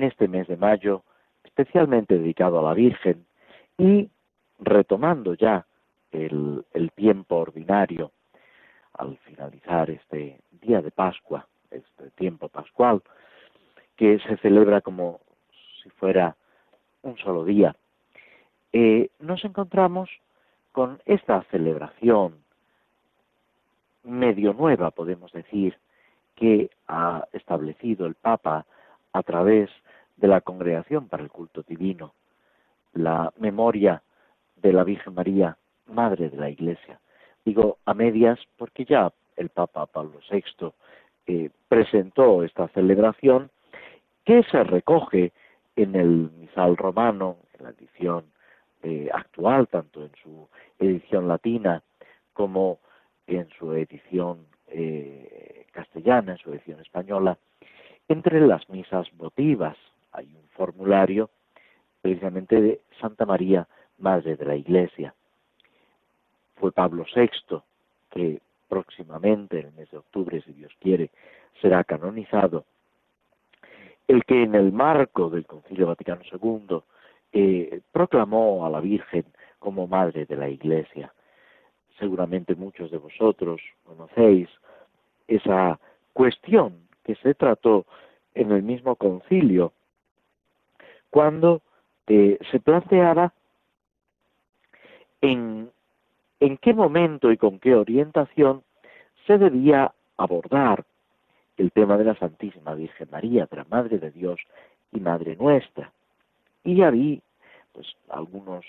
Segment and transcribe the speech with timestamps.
[0.00, 1.02] en este mes de mayo,
[1.44, 3.26] especialmente dedicado a la Virgen,
[3.76, 4.08] y
[4.58, 5.66] retomando ya
[6.10, 6.64] el,
[6.94, 8.10] tiempo ordinario
[8.94, 13.02] al finalizar este día de Pascua, este tiempo pascual,
[13.96, 15.20] que se celebra como
[15.82, 16.34] si fuera
[17.02, 17.76] un solo día,
[18.72, 20.08] eh, nos encontramos
[20.72, 22.36] con esta celebración
[24.04, 25.76] medio nueva, podemos decir,
[26.36, 28.64] que ha establecido el Papa
[29.12, 29.70] a través
[30.20, 32.12] de la Congregación para el Culto Divino,
[32.92, 34.02] la memoria
[34.56, 37.00] de la Virgen María, Madre de la Iglesia.
[37.44, 40.72] Digo a medias porque ya el Papa Pablo VI
[41.26, 43.50] eh, presentó esta celebración
[44.24, 45.32] que se recoge
[45.74, 48.26] en el misal romano, en la edición
[48.82, 51.82] eh, actual, tanto en su edición latina
[52.34, 52.78] como
[53.26, 57.38] en su edición eh, castellana, en su edición española,
[58.08, 59.76] entre las misas votivas
[60.60, 61.30] formulario
[62.02, 63.66] precisamente de Santa María,
[63.96, 65.14] Madre de la Iglesia.
[66.56, 67.62] Fue Pablo VI
[68.10, 71.10] que próximamente, en el mes de octubre, si Dios quiere,
[71.62, 72.64] será canonizado,
[74.06, 76.82] el que en el marco del Concilio Vaticano II
[77.32, 79.24] eh, proclamó a la Virgen
[79.58, 81.10] como Madre de la Iglesia
[82.00, 84.48] seguramente muchos de vosotros conocéis
[85.28, 85.78] esa
[86.12, 87.86] cuestión que se trató
[88.34, 89.72] en el mismo concilio,
[91.10, 91.60] cuando
[92.06, 93.32] eh, se planteaba
[95.20, 95.70] en,
[96.60, 98.62] qué momento y con qué orientación
[99.26, 100.84] se debía abordar
[101.56, 104.40] el tema de la Santísima Virgen María, de la Madre de Dios
[104.92, 105.92] y Madre nuestra.
[106.64, 107.20] Y había
[107.72, 108.64] pues algunos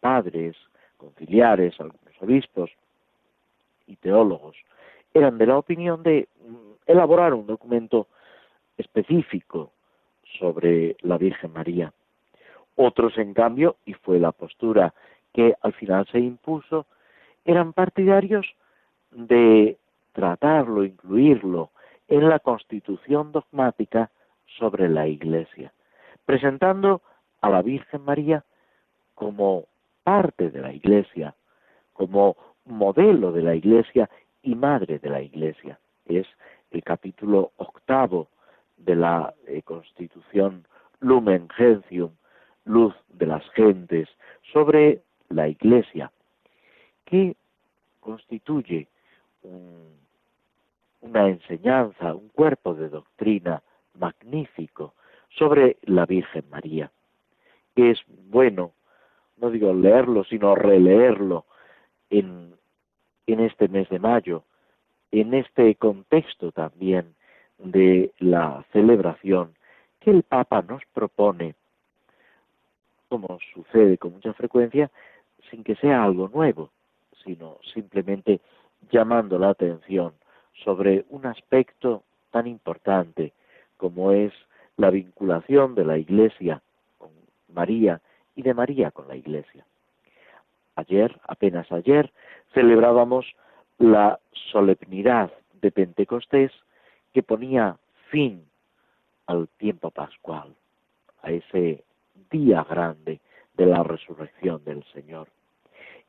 [0.00, 0.56] padres
[0.96, 2.70] conciliares, algunos obispos
[3.86, 4.56] y teólogos,
[5.14, 8.06] eran de la opinión de mm, elaborar un documento
[8.76, 9.72] específico
[10.38, 11.92] sobre la Virgen María.
[12.76, 14.94] Otros, en cambio, y fue la postura
[15.32, 16.86] que al final se impuso,
[17.44, 18.46] eran partidarios
[19.10, 19.78] de
[20.12, 21.70] tratarlo, incluirlo
[22.08, 24.10] en la constitución dogmática
[24.58, 25.72] sobre la Iglesia,
[26.24, 27.02] presentando
[27.40, 28.44] a la Virgen María
[29.14, 29.66] como
[30.02, 31.34] parte de la Iglesia,
[31.92, 34.08] como modelo de la Iglesia
[34.42, 35.78] y madre de la Iglesia.
[36.06, 36.26] Es
[36.70, 38.28] el capítulo octavo
[38.80, 40.66] de la eh, Constitución
[41.00, 42.10] Lumen Gentium,
[42.64, 44.08] luz de las gentes,
[44.52, 46.10] sobre la Iglesia,
[47.04, 47.36] que
[48.00, 48.88] constituye
[51.00, 53.62] una enseñanza, un cuerpo de doctrina
[53.94, 54.94] magnífico
[55.30, 56.90] sobre la Virgen María,
[57.74, 58.72] que es bueno
[59.40, 61.46] no digo leerlo, sino releerlo
[62.10, 62.54] en,
[63.26, 64.44] en este mes de mayo,
[65.10, 67.14] en este contexto también
[67.62, 69.54] de la celebración
[70.00, 71.54] que el Papa nos propone,
[73.08, 74.90] como sucede con mucha frecuencia,
[75.50, 76.70] sin que sea algo nuevo,
[77.24, 78.40] sino simplemente
[78.90, 80.12] llamando la atención
[80.64, 83.32] sobre un aspecto tan importante
[83.76, 84.32] como es
[84.76, 86.62] la vinculación de la Iglesia
[86.98, 87.10] con
[87.52, 88.00] María
[88.34, 89.64] y de María con la Iglesia.
[90.76, 92.10] Ayer, apenas ayer,
[92.54, 93.26] celebrábamos
[93.78, 94.18] la
[94.50, 96.52] solemnidad de Pentecostés
[97.12, 97.76] que ponía
[98.10, 98.44] fin
[99.26, 100.54] al tiempo pascual,
[101.22, 101.84] a ese
[102.30, 103.20] día grande
[103.54, 105.28] de la resurrección del Señor.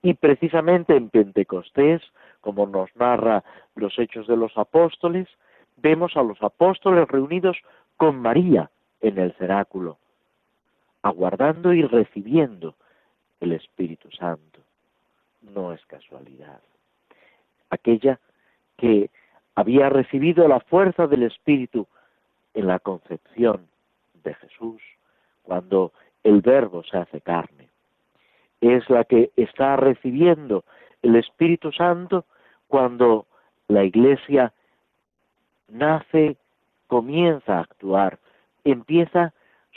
[0.02, 2.02] Y precisamente en Pentecostés,
[2.42, 3.44] como nos narra
[3.76, 5.28] los hechos de los apóstoles,
[5.78, 7.58] vemos a los apóstoles reunidos
[7.98, 8.72] con María
[9.02, 9.98] en el cenáculo,
[11.04, 12.76] aguardando y recibiendo
[13.40, 14.60] el Espíritu Santo.
[15.42, 16.62] No es casualidad.
[17.70, 18.20] Aquella
[18.78, 19.10] que
[19.62, 21.88] había recibido la fuerza del Espíritu
[22.56, 23.68] en la concepción
[24.24, 24.82] de Jesús,
[25.44, 25.94] cuando
[26.24, 27.70] el Verbo se hace carne.
[28.60, 30.64] Es la que está recibiendo
[31.04, 32.26] el Espíritu Santo
[32.68, 33.28] cuando
[33.68, 34.52] la Iglesia
[35.68, 36.38] nace,
[36.88, 38.18] comienza a actuar,
[38.64, 39.34] empieza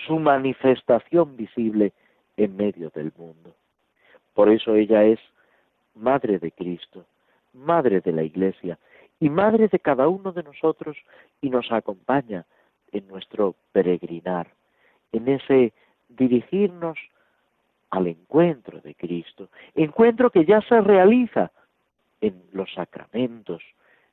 [0.06, 1.92] su manifestación visible
[2.37, 3.54] en medio del mundo.
[4.32, 5.20] Por eso ella es
[5.94, 7.04] Madre de Cristo,
[7.52, 8.78] Madre de la Iglesia
[9.25, 10.99] y Madre de cada uno de nosotros
[11.41, 12.44] y nos acompaña
[12.93, 14.49] en nuestro peregrinar,
[15.12, 15.73] en ese
[16.11, 16.99] dirigirnos
[17.88, 21.53] al encuentro de Cristo, encuentro que ya se realiza
[22.21, 23.62] en los sacramentos,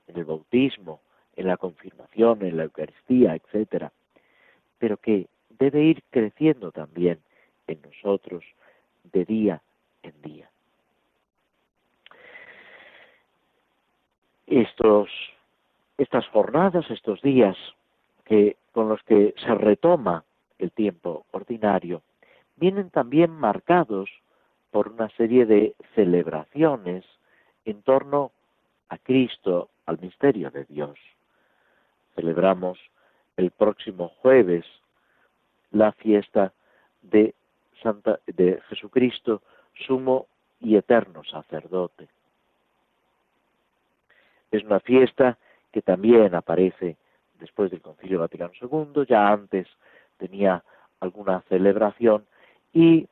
[0.08, 1.02] en el bautismo,
[1.36, 3.92] en la confirmación, en la Eucaristía, etcétera,
[4.78, 7.20] pero que debe ir creciendo también
[7.68, 8.46] en nosotros
[9.12, 9.62] de día
[10.04, 10.51] en día.
[14.52, 15.10] Estos,
[15.98, 17.56] estas jornadas, estos días
[18.26, 20.26] que, con los que se retoma
[20.60, 22.02] el tiempo ordinario,
[22.58, 24.10] vienen también marcados
[24.70, 27.06] por una serie de celebraciones
[27.64, 28.34] en torno
[28.90, 31.00] a Cristo, al misterio de Dios.
[32.16, 32.78] Celebramos
[33.38, 34.66] el próximo jueves
[35.72, 36.52] la fiesta
[37.02, 37.34] de
[37.82, 39.44] Santa de Jesucristo,
[39.88, 40.28] sumo
[40.60, 42.10] y eterno sacerdote.
[44.52, 45.38] Es una fiesta
[45.72, 46.98] que también aparece
[47.40, 49.68] después del Concilio Vaticano II, ya antes
[50.18, 50.64] tenía
[51.00, 52.26] alguna celebración
[52.74, 53.08] y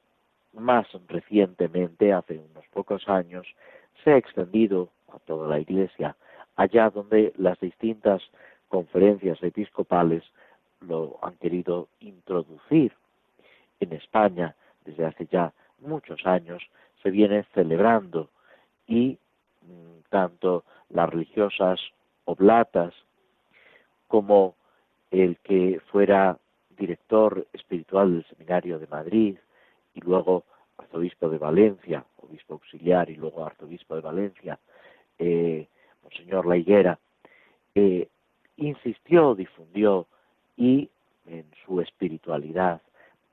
[0.53, 3.47] más recientemente, hace unos pocos años,
[4.03, 6.15] se ha extendido a toda la Iglesia,
[6.56, 8.21] allá donde las distintas
[8.68, 10.24] conferencias episcopales
[10.81, 12.94] lo han querido introducir.
[13.80, 14.56] En España,
[14.86, 16.62] desde hace ya muchos años,
[17.01, 18.30] se viene celebrando
[18.88, 19.18] y
[19.62, 21.79] mm, tanto las religiosas
[22.25, 22.94] oblatas
[24.07, 24.56] como
[25.11, 26.38] el que fuera
[26.77, 29.38] director espiritual del Seminario de Madrid
[29.94, 30.44] y luego
[30.77, 34.59] arzobispo de Valencia, obispo auxiliar y luego arzobispo de Valencia,
[35.17, 35.67] eh,
[36.03, 36.97] Monseñor La Higuera,
[37.75, 38.07] eh,
[38.57, 40.07] insistió, difundió
[40.55, 40.89] y
[41.27, 42.81] en su espiritualidad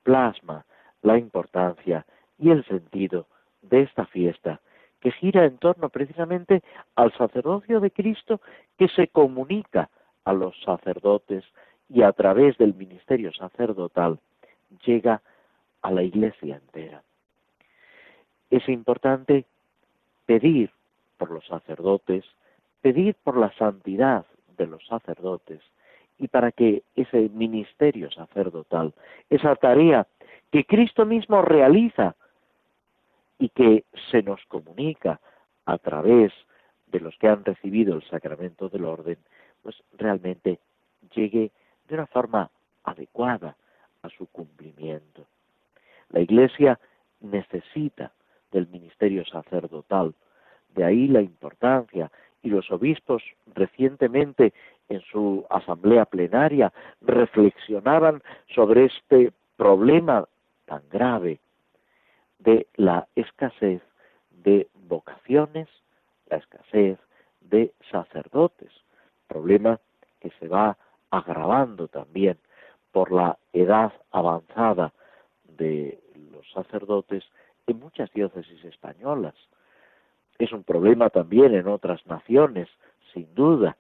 [0.03, 0.65] plasma
[1.03, 2.05] la importancia
[2.39, 3.27] y el sentido
[3.63, 4.61] de esta fiesta
[5.01, 6.63] que gira en torno precisamente
[6.95, 8.41] al sacerdocio de Cristo
[8.79, 9.91] que se comunica
[10.25, 11.45] a los sacerdotes
[11.89, 14.19] y a través del ministerio sacerdotal
[14.85, 15.23] llega
[15.83, 17.03] a la iglesia entera.
[18.51, 19.45] Es importante
[20.27, 20.71] pedir
[21.19, 22.25] por los sacerdotes,
[22.81, 24.27] pedir por la santidad
[24.57, 25.61] de los sacerdotes
[26.19, 28.95] y para que ese ministerio sacerdotal,
[29.31, 30.07] esa tarea
[30.51, 32.17] que Cristo mismo realiza
[33.39, 35.21] y que se nos comunica
[35.65, 36.33] a través
[36.87, 39.19] de los que han recibido el sacramento del orden,
[39.63, 40.61] pues realmente
[41.15, 41.51] llegue
[41.89, 42.51] de una forma
[42.85, 43.57] adecuada
[44.03, 45.27] a su cumplimiento.
[46.11, 46.79] La Iglesia
[47.21, 48.13] necesita
[48.53, 50.15] del ministerio sacerdotal,
[50.75, 52.11] de ahí la importancia,
[52.43, 53.25] y los obispos
[53.55, 54.53] recientemente
[54.89, 58.23] en su asamblea plenaria reflexionaban
[58.55, 60.29] sobre este problema
[60.65, 61.41] tan grave
[62.39, 63.83] de la escasez
[64.31, 65.69] de vocaciones,
[66.29, 66.99] la escasez
[67.41, 68.71] de sacerdotes,
[69.29, 69.81] problema
[70.21, 70.77] que se va
[71.11, 72.39] agravando también
[72.93, 74.93] por la edad avanzada
[75.45, 76.01] de
[76.33, 77.25] los sacerdotes
[77.67, 79.35] en muchas diócesis españolas.
[80.39, 82.69] Es un problema también en otras naciones,
[83.13, 83.77] sin duda,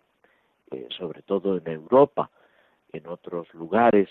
[0.70, 2.30] eh, sobre todo en Europa,
[2.92, 4.09] en otros lugares,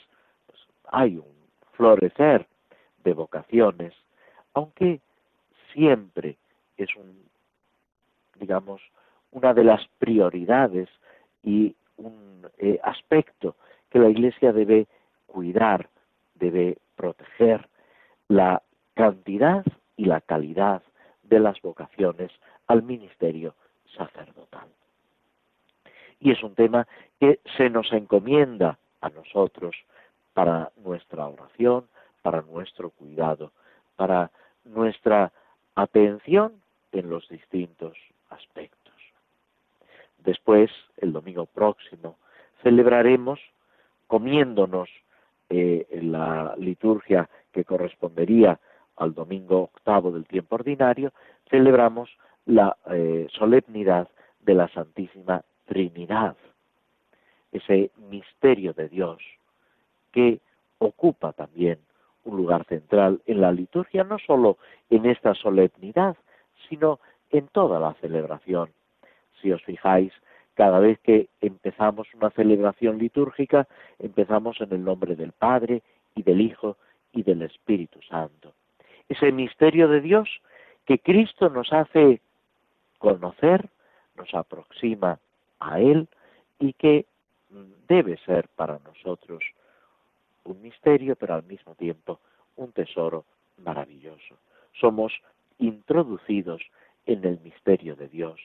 [0.47, 0.59] pues,
[0.91, 1.35] hay un
[1.73, 2.47] florecer
[3.03, 3.93] de vocaciones,
[4.55, 5.01] aunque
[5.73, 6.37] siempre
[6.77, 7.23] es un,
[8.39, 8.81] digamos,
[9.31, 10.89] una de las prioridades
[11.43, 13.55] y un eh, aspecto
[13.89, 14.87] que la Iglesia debe
[15.27, 15.89] cuidar,
[16.35, 17.67] debe proteger
[18.29, 19.63] la cantidad
[19.97, 20.81] y la calidad
[21.23, 22.31] de las vocaciones
[22.67, 23.55] al ministerio
[23.97, 24.67] sacerdotal.
[26.19, 26.87] Y es un tema
[27.19, 29.75] que se nos encomienda a nosotros
[30.33, 31.87] para nuestra oración,
[32.21, 33.51] para nuestro cuidado,
[33.95, 34.31] para
[34.65, 35.31] nuestra
[35.75, 36.53] atención
[36.91, 37.97] en los distintos
[38.29, 38.93] aspectos.
[40.19, 42.17] Después, el domingo próximo,
[42.63, 43.39] celebraremos
[44.07, 44.89] comiéndonos
[45.49, 48.59] eh, la liturgia que correspondería
[48.97, 51.11] al domingo octavo del tiempo ordinario,
[51.49, 52.09] celebramos
[52.45, 54.07] la eh, solemnidad
[54.39, 56.35] de la Santísima Trinidad,
[57.51, 59.21] ese misterio de Dios
[60.11, 60.39] que
[60.79, 61.79] ocupa también
[62.25, 64.57] un lugar central en la liturgia, no solo
[64.89, 66.17] en esta solemnidad,
[66.67, 66.99] sino
[67.31, 68.69] en toda la celebración.
[69.41, 70.11] Si os fijáis,
[70.55, 73.67] cada vez que empezamos una celebración litúrgica,
[73.99, 75.83] empezamos en el nombre del Padre
[76.15, 76.77] y del Hijo
[77.11, 78.53] y del Espíritu Santo.
[79.07, 80.29] Ese misterio de Dios
[80.85, 82.21] que Cristo nos hace
[82.97, 83.69] conocer,
[84.15, 85.19] nos aproxima
[85.59, 86.07] a Él
[86.59, 87.05] y que
[87.87, 89.43] debe ser para nosotros
[90.45, 92.19] un misterio, pero al mismo tiempo
[92.55, 93.25] un tesoro
[93.57, 94.37] maravilloso.
[94.79, 95.13] Somos
[95.57, 96.61] introducidos
[97.05, 98.39] en el misterio de Dios,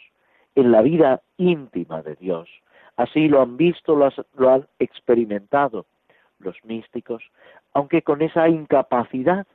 [0.54, 2.49] en la vida íntima de Dios.
[2.97, 5.87] Así lo han visto, lo, han experimentado
[6.38, 7.23] los místicos,
[7.73, 9.47] aunque con esa incapacidad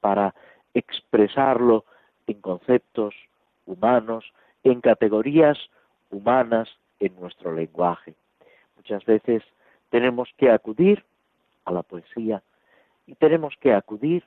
[0.00, 0.34] para
[0.74, 1.84] expresarlo
[2.26, 3.14] en conceptos
[3.66, 4.32] humanos,
[4.64, 5.58] en categorías
[6.10, 6.68] humanas
[7.00, 8.14] en nuestro lenguaje.
[8.76, 9.42] Muchas veces
[9.90, 11.04] tenemos que acudir
[11.64, 12.42] a la poesía
[13.06, 14.24] y tenemos que acudir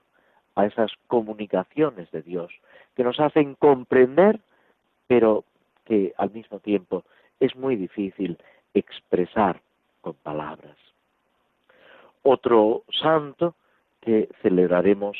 [0.55, 2.51] a esas comunicaciones de Dios
[2.95, 4.39] que nos hacen comprender,
[5.07, 5.43] pero
[5.83, 7.03] que al mismo tiempo
[7.39, 8.37] es muy difícil
[8.73, 9.61] expresar
[10.01, 10.77] con palabras.
[12.23, 13.55] Otro santo
[14.01, 15.17] que celebraremos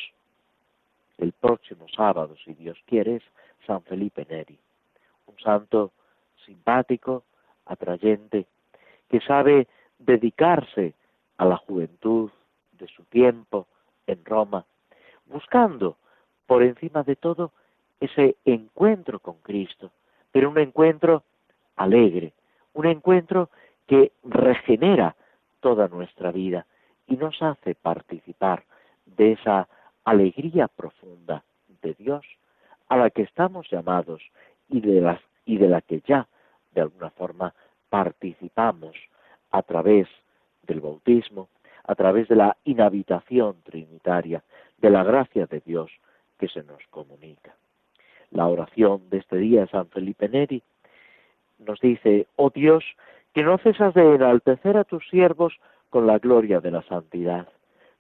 [1.18, 3.24] el próximo sábado, si Dios quiere, es
[3.66, 4.58] San Felipe Neri,
[5.28, 5.92] un santo
[6.46, 7.24] simpático,
[7.66, 8.46] atrayente,
[9.10, 9.68] que sabe
[10.00, 10.94] dedicarse
[11.38, 12.32] a la juventud
[12.74, 13.68] de su tiempo
[14.08, 14.66] en Roma,
[15.26, 15.98] buscando
[16.46, 17.52] por encima de todo
[18.00, 19.92] ese encuentro con Cristo,
[20.32, 21.24] pero un encuentro
[21.76, 22.34] alegre,
[22.74, 23.50] un encuentro
[23.88, 25.16] que regenera
[25.60, 26.66] toda nuestra vida
[27.08, 28.64] y nos hace participar
[29.06, 29.68] de esa
[30.04, 31.44] alegría profunda
[31.82, 32.26] de Dios
[32.90, 34.22] a la que estamos llamados
[34.70, 36.28] y de, y de la que ya
[36.74, 37.54] de alguna forma
[37.90, 38.96] participamos
[39.52, 40.08] a través
[40.66, 41.50] del bautismo,
[41.88, 44.44] a través de la inhabitación trinitaria,
[44.78, 45.92] de la gracia de Dios
[46.38, 47.56] que se nos comunica.
[48.32, 50.62] La oración de este día, San Felipe Neri,
[51.60, 52.84] nos dice, oh Dios,
[53.34, 55.54] que no cesas de enaltecer a tus siervos
[55.90, 57.48] con la gloria de la santidad.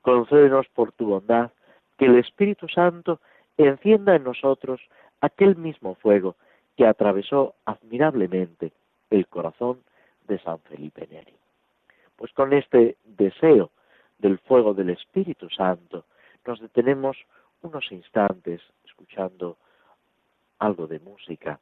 [0.02, 1.52] Concédenos por tu bondad
[1.98, 3.20] que el Espíritu Santo
[3.58, 4.82] encienda en nosotros
[5.22, 6.36] aquel mismo fuego
[6.76, 8.74] que atravesó admirablemente
[9.10, 9.80] el corazón
[10.28, 11.34] de San Felipe Neri.
[12.16, 13.72] Pues con este deseo
[14.18, 16.06] del fuego del Espíritu Santo
[16.46, 17.18] nos detenemos
[17.62, 19.58] unos instantes escuchando
[20.60, 21.60] algo de música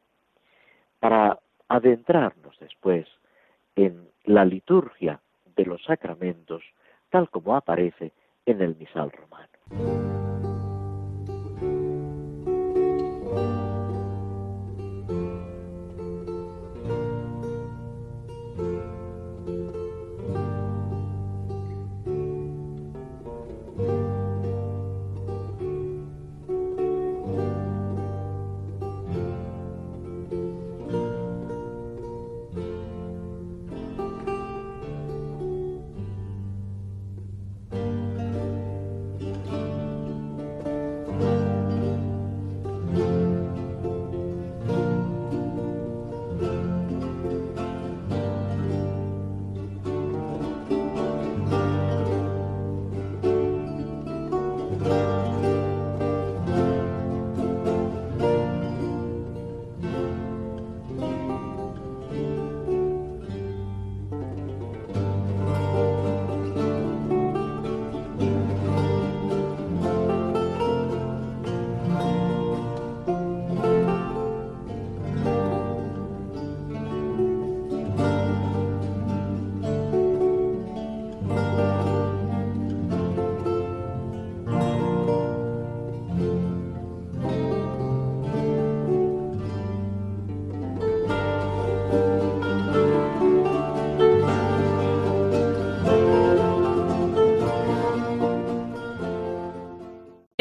[1.00, 3.08] para adentrarnos después
[3.76, 5.20] en la liturgia
[5.56, 6.64] de los sacramentos
[7.10, 8.12] tal como aparece
[8.46, 10.13] en el misal romano.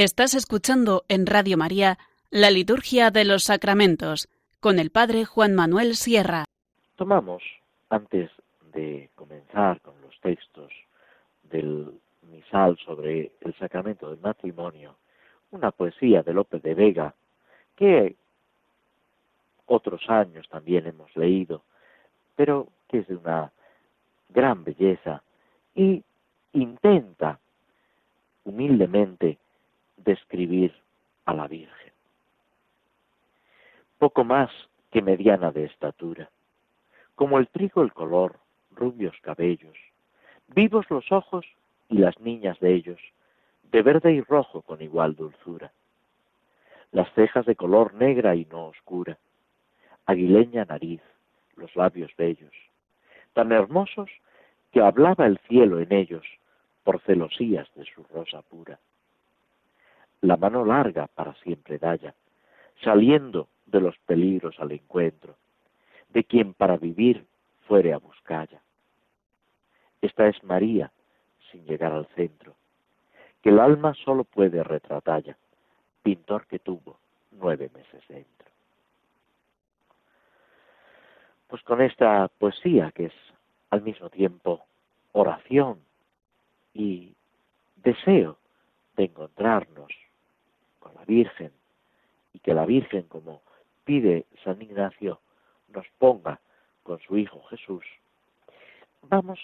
[0.05, 1.97] Estás escuchando en Radio María
[2.29, 4.29] la Liturgia de los Sacramentos
[4.59, 6.45] con el Padre Juan Manuel Sierra.
[6.97, 7.41] Tomamos,
[7.89, 8.29] antes
[8.75, 10.73] de comenzar con los textos
[11.45, 14.97] del misal sobre el sacramento del matrimonio,
[15.53, 17.15] una poesía de López de Vega
[17.77, 18.17] que
[19.67, 21.63] otros años también hemos leído,
[22.35, 23.53] pero que es de una
[24.31, 25.23] gran belleza
[25.77, 26.03] y
[26.55, 27.39] intenta
[28.43, 29.39] humildemente
[30.05, 30.75] describir
[31.25, 31.93] a la Virgen.
[33.99, 34.51] Poco más
[34.91, 36.31] que mediana de estatura,
[37.15, 38.39] como el trigo el color,
[38.73, 39.77] rubios cabellos,
[40.49, 41.47] vivos los ojos
[41.89, 43.01] y las niñas de ellos,
[43.71, 45.73] de verde y rojo con igual dulzura,
[46.91, 49.19] las cejas de color negra y no oscura,
[50.07, 51.01] aguileña nariz,
[51.57, 52.53] los labios bellos,
[53.33, 54.11] tan hermosos
[54.73, 56.27] que hablaba el cielo en ellos
[56.83, 58.79] por celosías de su rosa pura
[60.23, 62.15] la mano larga para siempre daya,
[62.83, 65.37] saliendo de los peligros al encuentro,
[66.09, 67.27] de quien para vivir
[67.67, 68.63] fuere a buscalla.
[70.01, 70.93] Esta es María,
[71.51, 72.55] sin llegar al centro,
[73.43, 75.37] que el alma solo puede retratalla,
[76.03, 76.99] pintor que tuvo
[77.33, 78.49] nueve meses dentro.
[81.49, 83.15] Pues con esta poesía, que es
[83.71, 84.65] al mismo tiempo
[85.13, 85.81] oración
[86.75, 87.15] y
[87.77, 88.39] deseo
[88.97, 90.12] de encontrarnos con
[91.07, 91.53] Virgen
[92.33, 93.43] y que la Virgen, como
[93.85, 95.21] pide San Ignacio,
[95.75, 96.41] nos ponga
[96.83, 97.85] con su Hijo Jesús,
[99.03, 99.39] vamos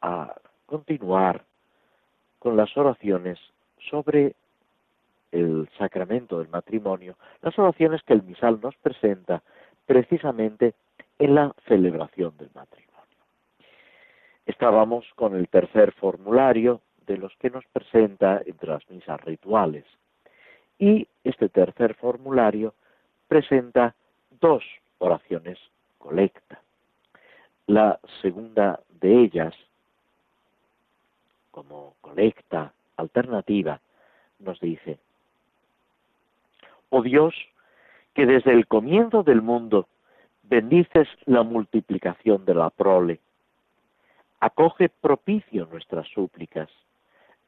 [0.00, 0.34] a
[0.66, 1.44] continuar
[2.38, 3.38] con las oraciones
[3.90, 4.34] sobre
[5.32, 9.42] el sacramento del matrimonio, las oraciones que el misal nos presenta
[9.86, 10.74] precisamente
[11.18, 12.84] en la celebración del matrimonio.
[14.46, 19.84] Estábamos con el tercer formulario de los que nos presenta entre las misas rituales.
[20.84, 22.74] Y este tercer formulario
[23.26, 23.94] presenta
[24.38, 24.62] dos
[24.98, 25.58] oraciones
[25.96, 26.60] colecta.
[27.66, 29.54] La segunda de ellas,
[31.52, 33.80] como colecta alternativa,
[34.40, 34.98] nos dice,
[36.90, 37.34] Oh Dios,
[38.12, 39.88] que desde el comienzo del mundo
[40.42, 43.20] bendices la multiplicación de la prole,
[44.38, 46.68] acoge propicio nuestras súplicas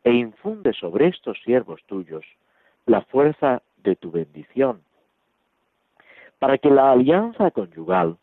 [0.04, 2.24] e infunde sobre estos siervos tuyos
[2.86, 4.82] la fuerza de tu bendición,
[6.38, 8.16] para que la alianza conyugal,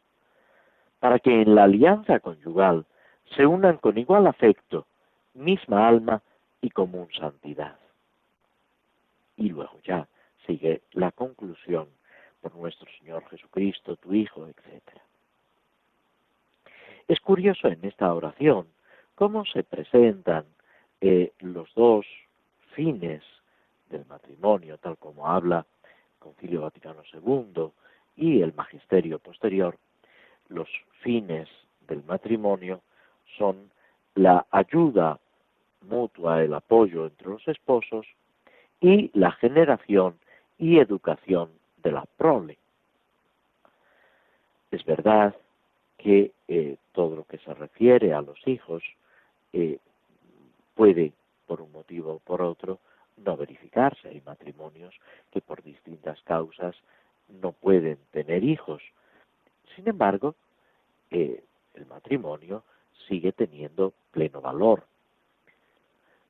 [1.00, 2.86] para que en la alianza conyugal
[3.36, 4.88] se unan con igual afecto,
[5.34, 6.22] misma alma
[6.62, 7.78] y común santidad.
[9.36, 10.08] Y luego ya
[10.46, 11.88] sigue la conclusión
[12.42, 14.82] por nuestro Señor Jesucristo, tu Hijo, etc.
[17.08, 18.68] Es curioso en esta oración
[19.16, 20.46] cómo se presentan
[21.02, 22.06] eh, los dos
[22.76, 23.24] fines
[23.94, 27.72] del matrimonio, tal como habla el Concilio Vaticano II
[28.18, 29.78] y el magisterio posterior,
[30.50, 30.68] los
[31.02, 31.48] fines
[31.88, 32.82] del matrimonio
[33.38, 33.72] son
[34.16, 35.20] la ayuda
[35.82, 38.06] mutua, el apoyo entre los esposos
[38.80, 40.18] y la generación
[40.58, 42.58] y educación de la prole.
[44.72, 45.36] Es verdad
[45.98, 48.84] que eh, todo lo que se refiere a los hijos
[49.52, 49.78] eh,
[50.74, 51.14] puede,
[51.46, 52.80] por un motivo o por otro,
[53.18, 54.10] no verificarse.
[54.10, 54.94] Hay matrimonios
[55.32, 56.76] que por distintas causas
[57.30, 58.82] no pueden tener hijos.
[59.76, 60.36] Sin embargo,
[61.12, 62.64] eh, el matrimonio
[63.08, 64.86] sigue teniendo pleno valor.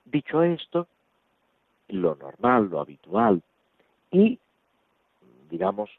[0.05, 0.87] Dicho esto,
[1.87, 3.41] lo normal, lo habitual
[4.11, 4.39] y,
[5.49, 5.89] digamos,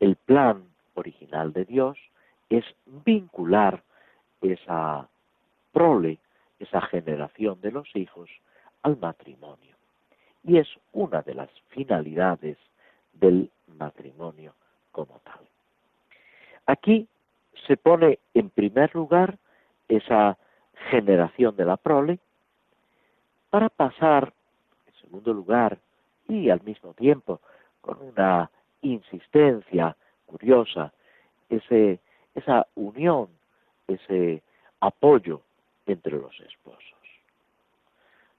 [0.00, 1.98] el plan original de Dios
[2.50, 2.64] es
[3.04, 3.82] vincular
[4.40, 5.08] esa
[5.72, 6.18] prole
[6.58, 8.28] esa generación de los hijos
[8.82, 9.77] al matrimonio.
[10.44, 12.56] Y es una de las finalidades
[13.12, 14.54] del matrimonio
[14.92, 15.40] como tal.
[16.66, 17.08] Aquí
[17.66, 19.38] se pone en primer lugar
[19.88, 20.36] esa
[20.90, 22.18] generación de la prole
[23.50, 24.32] para pasar,
[24.86, 25.78] en segundo lugar,
[26.28, 27.40] y al mismo tiempo
[27.80, 28.50] con una
[28.82, 29.96] insistencia
[30.26, 30.92] curiosa,
[31.48, 32.00] ese,
[32.34, 33.28] esa unión,
[33.86, 34.42] ese
[34.80, 35.40] apoyo
[35.86, 36.84] entre los esposos.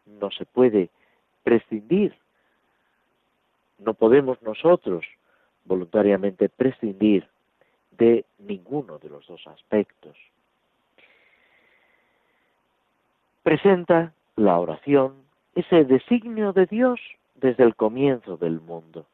[0.05, 0.89] No se puede
[1.43, 2.15] prescindir,
[3.77, 5.05] no podemos nosotros
[5.65, 7.27] voluntariamente prescindir
[7.91, 10.15] de ninguno de los dos aspectos.
[13.43, 15.23] Presenta la oración
[15.55, 16.99] ese designio de Dios
[17.35, 19.05] desde el comienzo del mundo.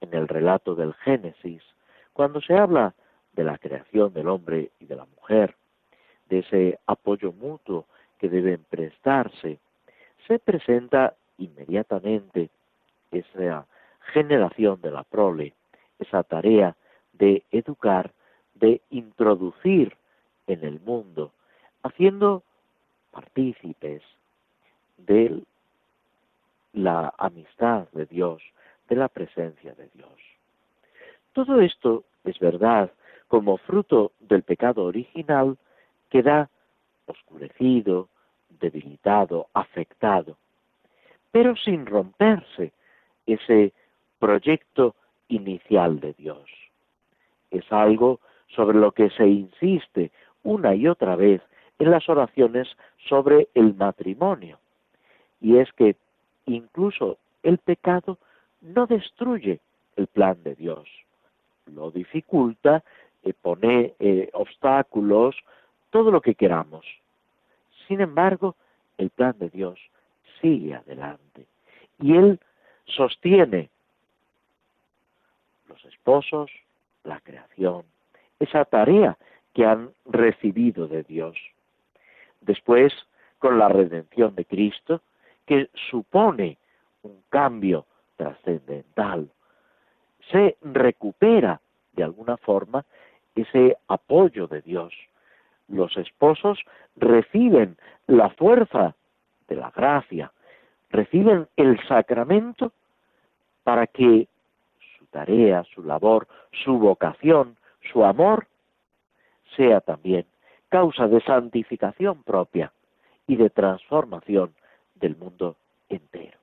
[0.00, 1.62] En el relato del Génesis,
[2.12, 2.94] cuando se habla
[3.32, 5.54] de la creación del hombre y de la mujer,
[6.28, 7.86] de ese apoyo mutuo
[8.18, 9.58] que deben prestarse,
[10.26, 12.50] se presenta inmediatamente
[13.10, 13.66] esa
[14.12, 15.54] generación de la prole,
[15.98, 16.76] esa tarea
[17.12, 18.12] de educar,
[18.54, 19.96] de introducir
[20.46, 21.32] en el mundo,
[21.82, 22.42] haciendo
[23.10, 24.02] partícipes
[24.98, 25.42] de
[26.72, 28.42] la amistad de Dios,
[28.88, 30.12] de la presencia de Dios.
[31.32, 32.90] Todo esto es verdad
[33.28, 35.56] como fruto del pecado original
[36.10, 36.48] queda
[37.06, 38.08] oscurecido,
[38.60, 40.36] debilitado, afectado,
[41.30, 42.72] pero sin romperse
[43.26, 43.72] ese
[44.18, 44.94] proyecto
[45.28, 46.44] inicial de Dios.
[47.50, 50.10] Es algo sobre lo que se insiste
[50.42, 51.42] una y otra vez
[51.78, 52.68] en las oraciones
[53.08, 54.58] sobre el matrimonio.
[55.40, 55.96] Y es que
[56.46, 58.18] incluso el pecado
[58.60, 59.60] no destruye
[59.96, 60.88] el plan de Dios,
[61.66, 62.82] lo dificulta,
[63.22, 65.36] eh, pone eh, obstáculos,
[65.90, 66.86] todo lo que queramos.
[67.86, 68.56] Sin embargo,
[68.98, 69.78] el plan de Dios
[70.40, 71.46] sigue adelante.
[71.98, 72.40] Y Él
[72.86, 73.70] sostiene
[75.68, 76.50] los esposos,
[77.04, 77.84] la creación,
[78.38, 79.16] esa tarea
[79.54, 81.36] que han recibido de Dios.
[82.40, 82.92] Después,
[83.38, 85.00] con la redención de Cristo,
[85.46, 86.58] que supone
[87.02, 89.30] un cambio trascendental,
[90.30, 91.60] se recupera
[91.92, 92.84] de alguna forma
[93.34, 94.92] ese apoyo de Dios
[95.68, 96.58] los esposos
[96.96, 97.76] reciben
[98.06, 98.94] la fuerza
[99.48, 100.32] de la gracia,
[100.90, 102.72] reciben el sacramento
[103.64, 104.28] para que
[104.98, 106.28] su tarea, su labor,
[106.64, 107.56] su vocación,
[107.92, 108.46] su amor,
[109.56, 110.26] sea también
[110.68, 112.72] causa de santificación propia
[113.26, 114.54] y de transformación
[114.94, 115.56] del mundo
[115.88, 116.38] entero.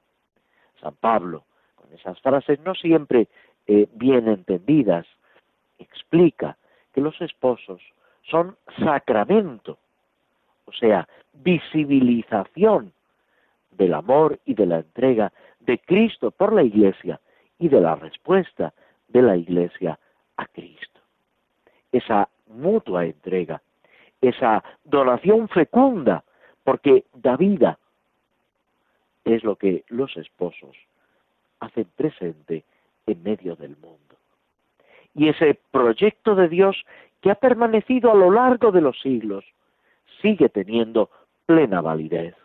[0.81, 1.43] San Pablo,
[1.75, 3.27] con esas frases no siempre
[3.67, 5.05] eh, bien entendidas,
[5.79, 6.57] explica
[6.93, 7.81] que los esposos
[8.29, 9.77] son sacramento,
[10.65, 12.93] o sea, visibilización
[13.71, 17.19] del amor y de la entrega de Cristo por la Iglesia
[17.59, 18.73] y de la respuesta
[19.07, 19.99] de la Iglesia
[20.37, 20.99] a Cristo.
[21.91, 23.61] Esa mutua entrega,
[24.21, 26.23] esa donación fecunda,
[26.63, 27.77] porque da vida,
[29.25, 30.75] es lo que los esposos
[31.59, 32.63] hacen presente
[33.05, 33.99] en medio del mundo.
[35.15, 36.83] Y ese proyecto de Dios
[37.23, 39.45] que ha permanecido a lo largo de los siglos
[40.21, 41.09] sigue teniendo
[41.45, 42.35] plena validez.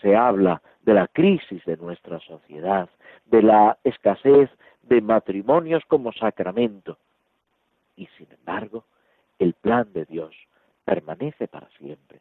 [0.00, 2.90] Se habla de la crisis de nuestra sociedad,
[3.26, 4.50] de la escasez
[4.82, 6.98] de matrimonios como sacramento.
[7.94, 8.86] Y sin embargo,
[9.38, 10.34] el plan de Dios
[10.84, 12.18] permanece para siempre,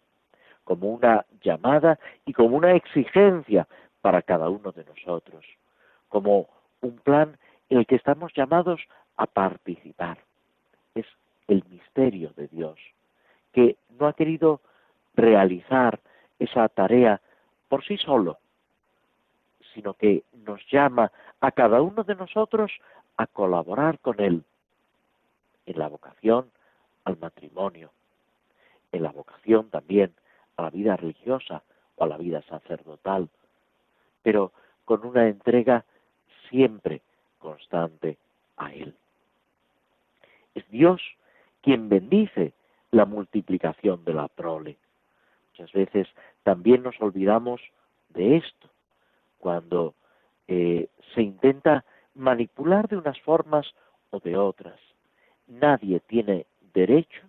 [0.64, 3.68] como una llamada y como una exigencia
[4.02, 5.44] para cada uno de nosotros,
[6.10, 6.48] como
[6.82, 8.80] un plan en el que estamos llamados
[9.18, 10.20] a participar.
[10.96, 11.06] Es
[11.48, 12.80] el misterio de Dios,
[13.52, 14.62] que no ha querido
[15.16, 16.00] realizar
[16.40, 17.22] esa tarea
[17.68, 18.40] por sí solo,
[19.74, 22.72] sino que nos llama a cada uno de nosotros
[23.18, 24.44] a colaborar con Él
[25.66, 26.52] en la vocación
[27.06, 27.92] al matrimonio,
[28.92, 30.14] en la vocación también
[30.58, 31.64] a la vida religiosa
[31.96, 33.30] o a la vida sacerdotal,
[34.22, 34.52] pero
[34.86, 35.86] con una entrega
[36.50, 37.02] siempre
[37.40, 38.18] constante
[38.58, 38.96] a Él.
[40.56, 41.02] Es Dios
[41.62, 42.54] quien bendice
[42.92, 44.78] la multiplicación de la prole.
[45.52, 46.08] Muchas veces
[46.44, 47.62] también nos olvidamos
[48.10, 48.70] de esto,
[49.40, 49.96] cuando
[50.48, 51.86] eh, se intenta
[52.16, 53.74] manipular de unas formas
[54.10, 54.80] o de otras.
[55.48, 57.22] Nadie tiene derecho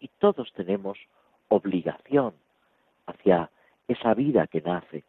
[0.00, 0.98] y todos tenemos
[1.48, 2.34] obligación
[3.06, 3.50] hacia
[3.88, 5.04] esa vida que nace.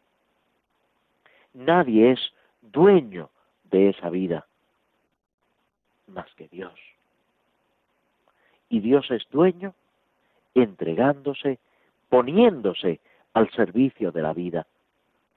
[1.54, 2.20] Nadie es
[2.62, 3.30] dueño
[3.64, 4.46] de esa vida
[6.06, 6.74] más que Dios.
[8.70, 9.74] Y Dios es dueño
[10.54, 11.58] entregándose,
[12.08, 13.00] poniéndose
[13.34, 14.66] al servicio de la vida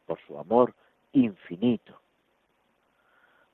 [0.05, 0.73] por su amor
[1.11, 1.99] infinito.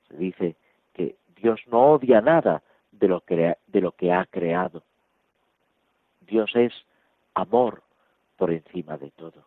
[0.08, 0.56] Se dice
[0.94, 2.62] que Dios no odia nada
[2.92, 4.84] de lo que, de lo que ha creado.
[6.22, 6.74] Dios es
[7.34, 7.82] amor
[8.38, 9.44] por encima de todo.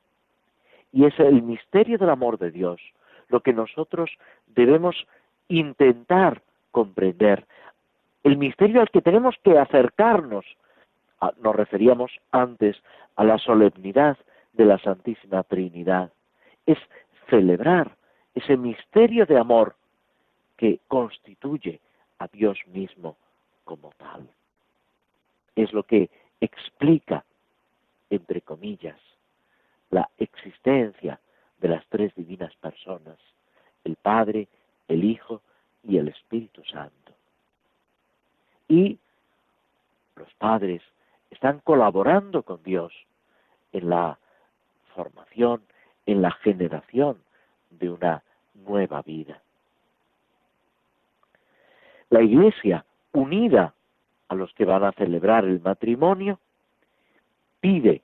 [0.92, 2.80] Y es el misterio del amor de Dios
[3.28, 4.10] lo que nosotros
[4.46, 5.06] debemos
[5.48, 7.46] intentar comprender.
[8.22, 10.44] El misterio al que tenemos que acercarnos,
[11.40, 12.76] nos referíamos antes
[13.16, 14.16] a la solemnidad
[14.52, 16.12] de la Santísima Trinidad,
[16.66, 16.78] es
[17.28, 17.96] celebrar
[18.34, 19.76] ese misterio de amor
[20.56, 21.80] que constituye
[22.18, 23.16] a Dios mismo
[23.64, 24.28] como tal.
[25.56, 27.24] Es lo que explica,
[28.10, 28.98] entre comillas,
[29.90, 31.20] la existencia
[31.58, 33.18] de las tres divinas personas,
[33.84, 34.48] el Padre,
[34.88, 35.42] el Hijo
[35.82, 37.01] y el Espíritu Santo.
[38.72, 38.98] Y
[40.16, 40.80] los padres
[41.30, 42.90] están colaborando con Dios
[43.70, 44.18] en la
[44.94, 45.60] formación,
[46.06, 47.18] en la generación
[47.68, 48.22] de una
[48.54, 49.42] nueva vida.
[52.08, 53.74] La Iglesia, unida
[54.28, 56.38] a los que van a celebrar el matrimonio,
[57.60, 58.00] pide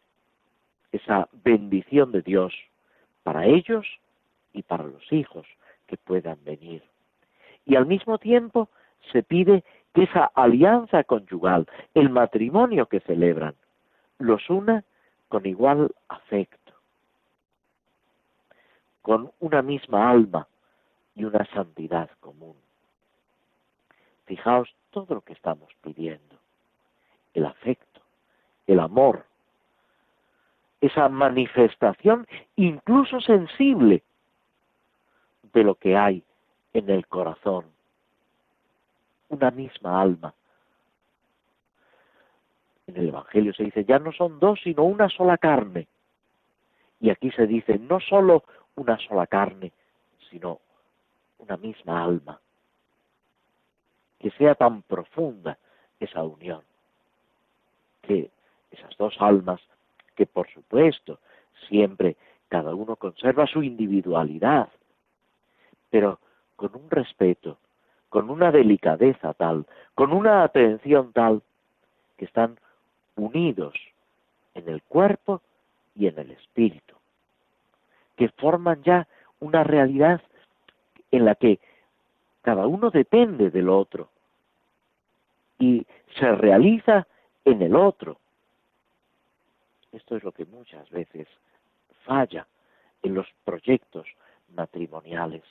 [0.92, 2.52] esa bendición de Dios
[3.22, 3.87] para ellos
[4.52, 5.46] y para los hijos
[5.87, 6.83] que puedan venir.
[7.64, 8.68] Y al mismo tiempo
[9.12, 13.55] se pide que esa alianza conyugal, el matrimonio que celebran,
[14.18, 14.85] los una
[15.29, 16.72] con igual afecto,
[19.03, 20.46] con una misma alma
[21.14, 22.57] y una santidad común.
[24.27, 26.37] Fijaos todo lo que estamos pidiendo,
[27.35, 28.01] el afecto,
[28.66, 29.24] el amor,
[30.81, 34.03] esa manifestación incluso sensible
[35.53, 36.22] de lo que hay
[36.72, 37.64] en el corazón,
[39.29, 40.35] una misma alma.
[42.87, 45.88] En el Evangelio se dice, ya no son dos, sino una sola carne.
[47.01, 48.45] Y aquí se dice, no solo
[48.77, 49.73] una sola carne,
[50.31, 50.61] sino
[51.38, 52.41] una misma alma.
[54.19, 55.59] Que sea tan profunda
[56.01, 56.62] esa unión,
[58.03, 58.31] que
[58.71, 59.61] esas dos almas
[60.17, 61.21] que por supuesto
[61.69, 62.17] siempre
[62.49, 64.69] cada uno conserva su individualidad,
[65.91, 66.19] pero
[66.57, 67.59] con un respeto,
[68.09, 71.42] con una delicadeza tal, con una atención tal,
[72.16, 72.59] que están
[73.16, 73.75] unidos
[74.55, 75.42] en el cuerpo
[75.94, 76.94] y en el espíritu,
[78.16, 79.07] que forman ya
[79.40, 80.21] una realidad
[81.11, 81.59] en la que
[82.42, 84.09] cada uno depende del otro
[85.59, 85.87] y
[86.18, 87.07] se realiza
[87.44, 88.18] en el otro.
[89.92, 91.27] Esto es lo que muchas veces
[92.05, 92.47] falla
[93.03, 94.07] en los proyectos
[94.55, 95.42] matrimoniales.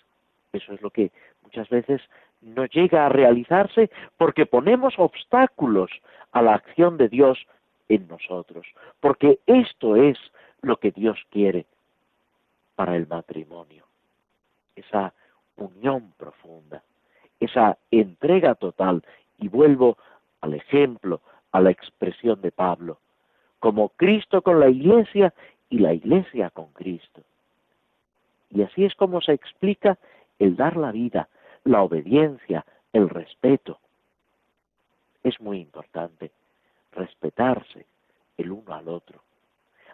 [0.53, 1.11] Eso es lo que
[1.43, 2.01] muchas veces
[2.41, 5.91] no llega a realizarse porque ponemos obstáculos
[6.31, 7.45] a la acción de Dios
[7.89, 8.67] en nosotros,
[8.99, 10.17] porque esto es
[10.61, 11.65] lo que Dios quiere
[12.75, 13.85] para el matrimonio,
[14.75, 15.13] esa
[15.55, 16.83] unión profunda,
[17.39, 19.03] esa entrega total,
[19.39, 19.97] y vuelvo
[20.41, 21.21] al ejemplo,
[21.51, 22.99] a la expresión de Pablo,
[23.59, 25.33] como Cristo con la iglesia
[25.69, 27.21] y la iglesia con Cristo.
[28.51, 29.97] Y así es como se explica
[30.39, 31.27] el dar la vida,
[31.67, 33.79] la obediencia, el respeto.
[35.23, 36.31] Es muy importante
[36.91, 37.85] respetarse
[38.37, 39.21] el uno al otro,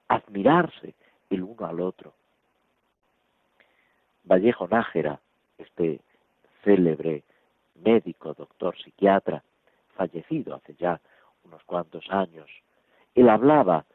[0.07, 0.93] admirarse
[1.29, 2.13] el uno al otro.
[4.23, 5.19] Vallejo Nájera,
[5.57, 5.99] este
[6.63, 7.23] célebre
[7.75, 9.43] médico, doctor, psiquiatra,
[9.95, 11.01] fallecido hace ya
[11.43, 12.49] unos cuantos años,
[13.15, 13.85] él hablaba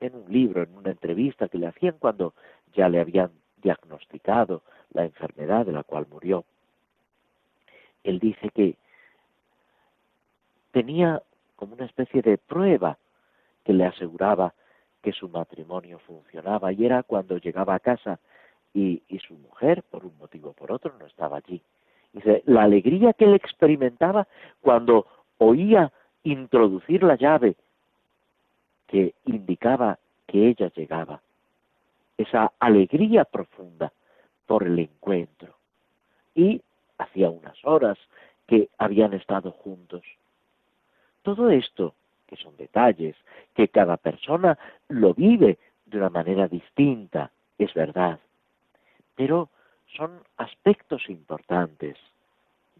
[0.00, 2.34] en un libro, en una entrevista que le hacían cuando
[2.72, 6.44] ya le habían diagnosticado la enfermedad de la cual murió.
[8.04, 8.76] Él dice que
[10.72, 11.22] tenía
[11.56, 12.98] como una especie de prueba
[13.64, 14.54] que le aseguraba
[15.02, 18.18] que su matrimonio funcionaba y era cuando llegaba a casa
[18.72, 21.60] y, su mujer, por un motivo o por otro, no estaba allí.
[22.12, 24.26] Dice, la alegría que él experimentaba
[24.60, 25.06] cuando
[25.38, 27.56] oía introducir la llave
[28.86, 31.20] que indicaba que ella llegaba.
[32.16, 33.92] Esa alegría profunda
[34.46, 35.54] por el encuentro.
[36.34, 36.62] Y
[37.00, 37.98] hacía unas horas
[38.46, 40.02] que habían estado juntos.
[41.22, 41.94] Todo esto,
[42.26, 43.16] que son detalles,
[43.54, 44.58] que cada persona
[44.88, 48.20] lo vive de una manera distinta, es verdad,
[49.16, 49.48] pero
[49.96, 51.96] son aspectos importantes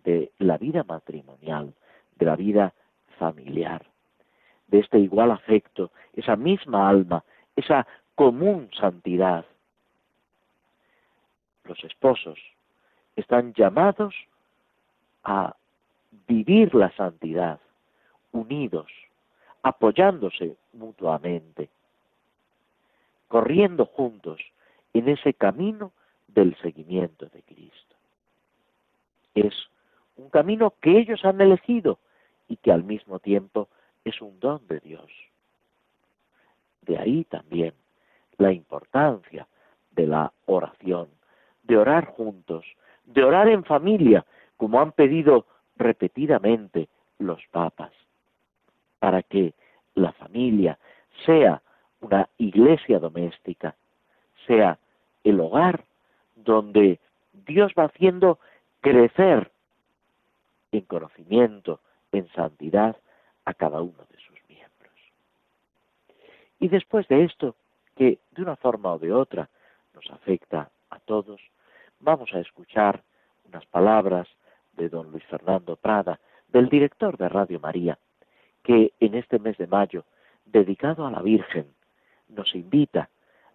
[0.05, 1.75] de la vida matrimonial,
[2.17, 2.73] de la vida
[3.19, 3.85] familiar,
[4.69, 7.25] de este igual afecto, esa misma alma,
[7.57, 9.45] esa común santidad.
[11.65, 12.39] Los esposos
[13.17, 14.15] están llamados
[15.25, 15.55] a
[16.27, 17.61] vivir la santidad
[18.33, 18.91] unidos,
[19.63, 21.69] apoyándose mutuamente,
[23.29, 24.41] corriendo juntos
[24.95, 25.93] en ese camino
[26.29, 27.97] del seguimiento de Cristo.
[29.35, 29.55] Es
[30.17, 31.99] un camino que ellos han elegido
[32.49, 33.69] y que al mismo tiempo
[34.05, 35.11] es un don de Dios.
[36.83, 37.75] De ahí también
[38.39, 39.47] la importancia
[39.93, 41.09] de la oración,
[41.63, 42.65] de orar juntos,
[43.13, 44.25] de orar en familia,
[44.57, 45.47] como han pedido
[45.77, 47.93] repetidamente los papas,
[48.99, 49.55] para que
[49.95, 50.79] la familia
[51.25, 51.63] sea
[52.01, 53.75] una iglesia doméstica,
[54.47, 54.79] sea
[55.25, 55.85] el hogar
[56.37, 56.99] donde
[57.33, 58.39] Dios va haciendo
[58.81, 59.51] crecer
[60.73, 61.81] en conocimiento,
[62.13, 62.97] en santidad
[63.45, 64.95] a cada uno de sus miembros.
[66.59, 67.57] Y después de esto,
[67.97, 69.49] que de una forma o de otra
[69.95, 71.41] nos afecta a todos,
[72.01, 73.03] vamos a escuchar
[73.49, 74.29] unas palabras
[74.77, 77.99] de don Luis Fernando Prada, del director de Radio María,
[78.63, 80.05] que en este mes de mayo,
[80.47, 81.67] dedicado a la Virgen,
[82.29, 83.09] nos invita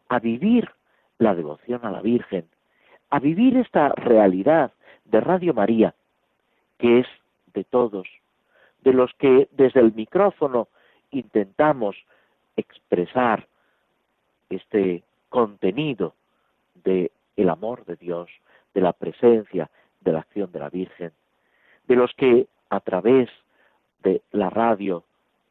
[0.09, 0.69] a vivir
[1.17, 2.45] la devoción a la Virgen,
[3.09, 4.71] a vivir esta realidad
[5.05, 5.93] de Radio María,
[6.77, 7.07] que es
[7.53, 8.07] de todos,
[8.81, 10.67] de los que desde el micrófono
[11.11, 11.95] intentamos
[12.55, 13.47] expresar
[14.49, 16.13] este contenido
[16.83, 18.29] de el amor de Dios,
[18.73, 19.69] de la presencia,
[20.01, 21.11] de la acción de la Virgen,
[21.87, 23.29] de los que a través
[24.03, 25.03] de la radio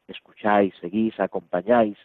[0.07, 1.97] escucháis, seguís, acompañáis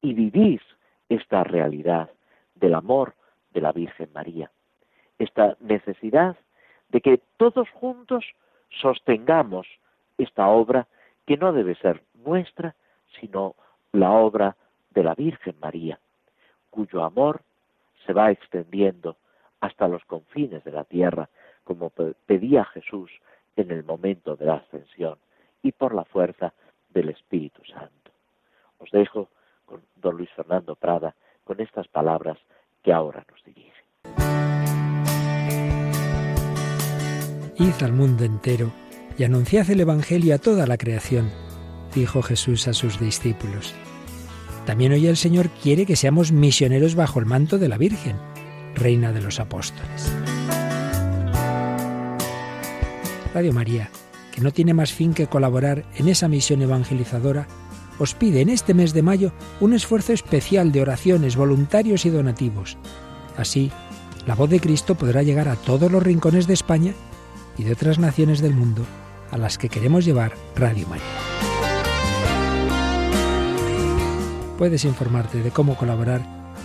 [0.00, 0.62] y vivís
[1.08, 2.10] esta realidad
[2.54, 3.14] del amor
[3.52, 4.50] de la Virgen María,
[5.18, 6.36] esta necesidad
[6.90, 8.24] de que todos juntos
[8.80, 9.66] sostengamos
[10.18, 10.86] esta obra
[11.26, 12.74] que no debe ser nuestra,
[13.20, 13.54] sino
[13.92, 14.56] la obra
[14.90, 15.98] de la Virgen María,
[16.70, 17.42] cuyo amor
[18.06, 19.16] se va extendiendo
[19.60, 21.28] hasta los confines de la tierra,
[21.64, 23.10] como pedía Jesús
[23.56, 25.18] en el momento de la ascensión
[25.62, 26.52] y por la fuerza
[26.88, 28.10] del Espíritu Santo.
[28.78, 29.28] Os dejo
[29.66, 32.38] con don Luis Fernando Prada con estas palabras
[32.82, 33.70] que ahora nos dirige.
[37.58, 38.72] Id al mundo entero
[39.18, 41.28] y anunciad el Evangelio a toda la creación,
[41.94, 43.74] dijo Jesús a sus discípulos.
[44.64, 48.16] También hoy el Señor quiere que seamos misioneros bajo el manto de la Virgen,
[48.74, 50.10] Reina de los Apóstoles.
[53.34, 53.90] Radio María,
[54.32, 57.46] que no tiene más fin que colaborar en esa misión evangelizadora,
[57.98, 62.78] os pide en este mes de mayo un esfuerzo especial de oraciones, voluntarios y donativos.
[63.36, 63.70] Así,
[64.26, 66.94] la voz de Cristo podrá llegar a todos los rincones de España
[67.58, 68.84] y de otras naciones del mundo
[69.30, 71.04] a las que queremos llevar Radio María.
[74.58, 76.39] Puedes informarte de cómo colaborar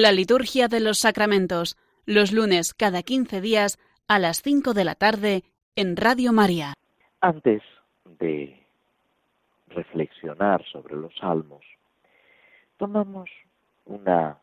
[0.00, 4.94] La liturgia de los sacramentos, los lunes cada 15 días a las 5 de la
[4.94, 5.42] tarde
[5.74, 6.74] en Radio María.
[7.20, 7.62] Antes
[8.20, 8.64] de
[9.66, 11.64] reflexionar sobre los salmos,
[12.76, 13.28] tomamos
[13.86, 14.38] una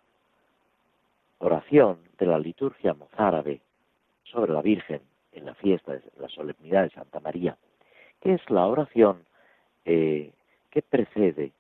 [1.37, 3.61] oración de la liturgia mozárabe
[4.25, 7.55] sobre la Virgen en la fiesta, en la solemnidad de Santa María,
[8.19, 9.23] que es la oración
[9.85, 10.33] eh,
[10.69, 11.53] que precede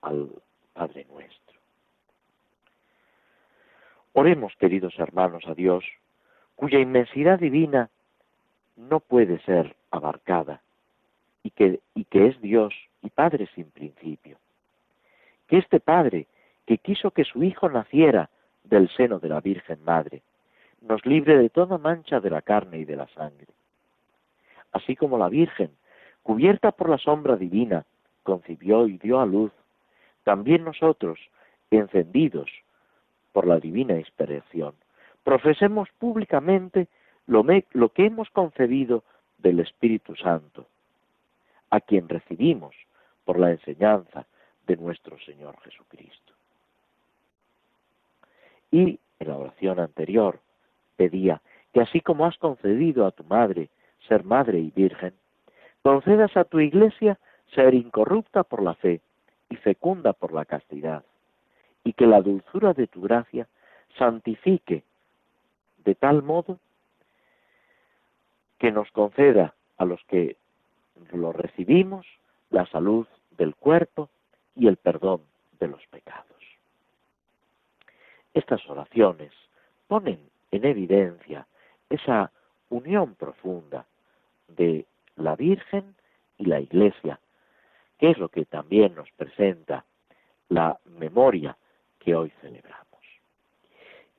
[0.00, 0.30] al
[0.72, 1.43] Padre Nuestro.
[4.16, 5.84] Oremos, queridos hermanos, a Dios,
[6.54, 7.90] cuya inmensidad divina
[8.76, 10.62] no puede ser abarcada,
[11.42, 12.72] y que, y que es Dios
[13.02, 14.38] y Padre sin principio.
[15.48, 16.28] Que este Padre,
[16.64, 18.30] que quiso que su Hijo naciera
[18.62, 20.22] del seno de la Virgen Madre,
[20.80, 23.48] nos libre de toda mancha de la carne y de la sangre.
[24.70, 25.72] Así como la Virgen,
[26.22, 27.84] cubierta por la sombra divina,
[28.22, 29.50] concibió y dio a luz,
[30.22, 31.18] también nosotros,
[31.72, 32.48] encendidos
[33.34, 34.74] por la divina inspiración,
[35.24, 36.86] profesemos públicamente
[37.26, 37.42] lo,
[37.88, 39.02] que hemos concebido
[39.38, 40.66] del Espíritu Santo,
[41.68, 42.76] a quien recibimos
[43.24, 44.24] por la enseñanza
[44.68, 46.32] de nuestro Señor Jesucristo.
[48.70, 50.38] Y en la oración anterior
[50.96, 51.42] pedía
[51.72, 53.68] que así como has concedido a tu madre
[54.06, 55.12] ser madre y virgen,
[55.82, 57.18] concedas a tu iglesia
[57.52, 59.00] ser incorrupta por la fe
[59.50, 61.02] y fecunda por la castidad,
[61.84, 63.46] y que la dulzura de tu gracia
[63.98, 64.82] santifique
[65.84, 66.58] de tal modo
[68.58, 70.36] que nos conceda a los que
[71.12, 72.06] lo recibimos
[72.50, 73.06] la salud
[73.36, 74.08] del cuerpo
[74.56, 75.22] y el perdón
[75.60, 76.24] de los pecados.
[78.32, 79.32] Estas oraciones
[79.86, 80.18] ponen
[80.50, 81.46] en evidencia
[81.90, 82.32] esa
[82.70, 83.86] unión profunda
[84.48, 85.94] de la Virgen
[86.38, 87.20] y la Iglesia,
[87.98, 89.84] que es lo que también nos presenta
[90.48, 91.56] la memoria
[92.04, 92.84] que hoy celebramos.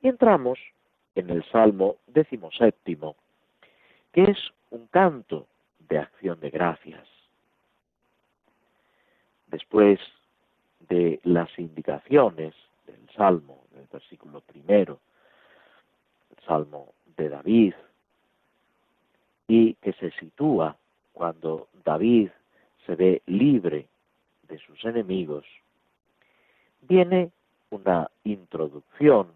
[0.02, 0.58] Y entramos
[1.14, 3.16] en el Salmo decimoséptimo,
[4.12, 4.38] que es
[4.70, 5.46] un canto
[5.88, 7.06] de acción de gracias.
[9.46, 10.00] Después
[10.88, 12.54] de las indicaciones
[12.86, 14.98] del Salmo, del versículo primero,
[16.36, 17.74] el Salmo de David,
[19.46, 20.76] y que se sitúa
[21.12, 22.30] cuando David
[22.84, 23.86] se ve libre
[24.48, 25.44] de sus enemigos,
[26.82, 27.30] viene
[27.76, 29.32] una introducción,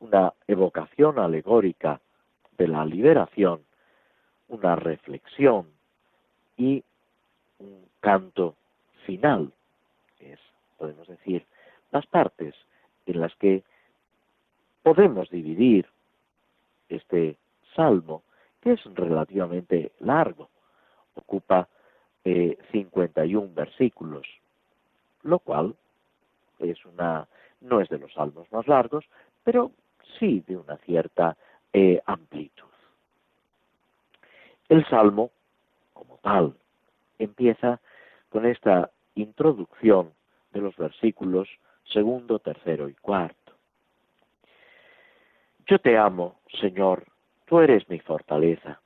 [0.00, 2.00] una evocación alegórica
[2.56, 3.60] de la liberación,
[4.48, 5.66] una reflexión
[6.56, 6.82] y
[7.58, 8.56] un canto
[9.04, 9.52] final,
[10.18, 10.38] es,
[10.78, 11.44] podemos decir,
[11.92, 12.54] las partes
[13.06, 13.62] en las que
[14.82, 15.86] podemos dividir
[16.88, 17.36] este
[17.74, 18.22] salmo,
[18.62, 20.48] que es relativamente largo,
[21.14, 21.68] ocupa
[22.24, 24.26] 51 eh, versículos,
[25.22, 25.74] lo cual
[26.58, 27.26] es una,
[27.60, 29.04] no es de los salmos más largos,
[29.44, 29.72] pero
[30.18, 31.36] sí de una cierta
[31.72, 32.66] eh, amplitud.
[34.68, 35.30] El salmo,
[35.92, 36.54] como tal,
[37.18, 37.80] empieza
[38.28, 40.12] con esta introducción
[40.52, 41.48] de los versículos
[41.84, 43.52] segundo, tercero y cuarto.
[45.66, 47.06] Yo te amo, Señor,
[47.46, 48.80] tú eres mi fortaleza.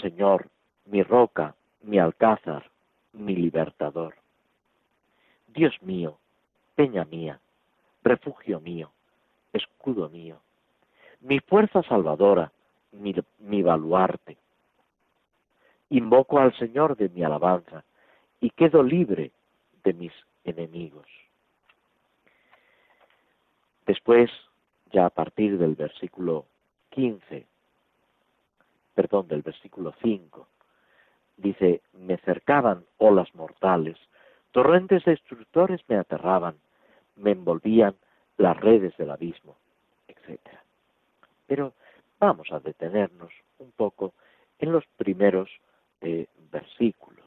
[0.00, 0.48] Señor,
[0.86, 2.70] mi roca, mi alcázar,
[3.12, 4.14] mi libertador.
[5.48, 6.18] Dios mío,
[6.74, 7.40] peña mía,
[8.02, 8.90] refugio mío,
[9.52, 10.40] escudo mío,
[11.20, 12.52] mi fuerza salvadora,
[12.92, 14.36] mi, baluarte.
[15.90, 17.84] Invoco al Señor de mi alabanza
[18.40, 19.32] y quedo libre
[19.84, 20.12] de mis
[20.44, 21.06] enemigos.
[23.86, 24.30] Después,
[24.92, 26.46] ya a partir del versículo
[26.90, 27.46] 15,
[28.94, 30.46] perdón, del versículo 5,
[31.36, 33.98] dice, me cercaban olas mortales,
[34.52, 36.56] torrentes destructores me aterraban,
[37.20, 37.94] me envolvían
[38.36, 39.56] las redes del abismo,
[40.08, 40.40] etc.
[41.46, 41.74] Pero
[42.18, 44.14] vamos a detenernos un poco
[44.58, 45.50] en los primeros
[46.00, 47.26] eh, versículos.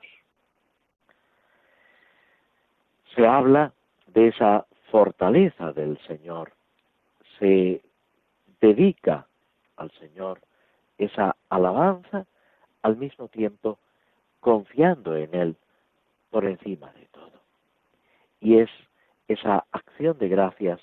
[3.15, 3.73] Se habla
[4.07, 6.53] de esa fortaleza del Señor,
[7.39, 7.81] se
[8.59, 9.27] dedica
[9.77, 10.39] al Señor
[10.97, 12.25] esa alabanza
[12.81, 13.79] al mismo tiempo
[14.39, 15.55] confiando en Él
[16.29, 17.39] por encima de todo.
[18.39, 18.69] Y es
[19.27, 20.79] esa acción de gracias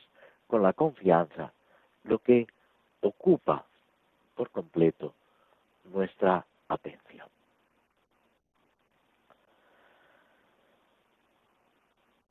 [0.46, 1.52] con la confianza
[2.04, 2.46] lo que
[3.00, 3.64] ocupa
[4.34, 5.14] por completo
[5.84, 7.28] nuestra atención.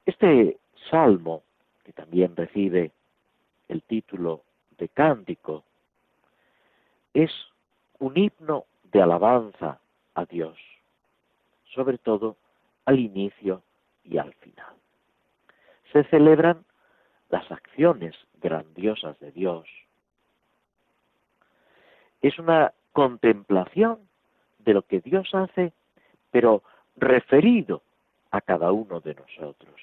[0.05, 0.57] Este
[0.89, 1.43] salmo,
[1.84, 2.91] que también recibe
[3.68, 4.43] el título
[4.78, 5.64] de cántico,
[7.14, 7.32] es
[7.99, 9.80] un himno de alabanza
[10.16, 10.57] a Dios
[11.74, 12.38] sobre todo
[12.86, 13.64] al inicio
[14.03, 14.78] y al final.
[15.91, 16.65] Se celebran
[17.29, 19.67] las acciones grandiosas de Dios.
[22.21, 23.99] Es una contemplación
[24.59, 25.73] de lo que Dios hace,
[26.31, 26.63] pero
[26.97, 27.81] referido
[28.31, 29.79] a cada uno de nosotros,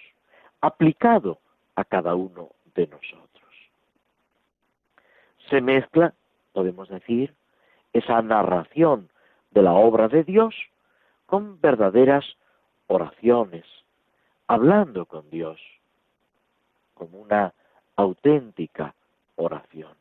[0.60, 1.38] aplicado
[1.74, 3.26] a cada uno de nosotros.
[5.48, 6.14] Se mezcla,
[6.52, 7.34] podemos decir,
[7.92, 9.08] esa narración
[9.50, 10.54] de la obra de Dios
[11.26, 12.24] con verdaderas
[12.86, 13.64] oraciones,
[14.46, 15.60] hablando con Dios,
[16.96, 17.52] como una
[17.94, 18.94] auténtica
[19.36, 19.92] oración.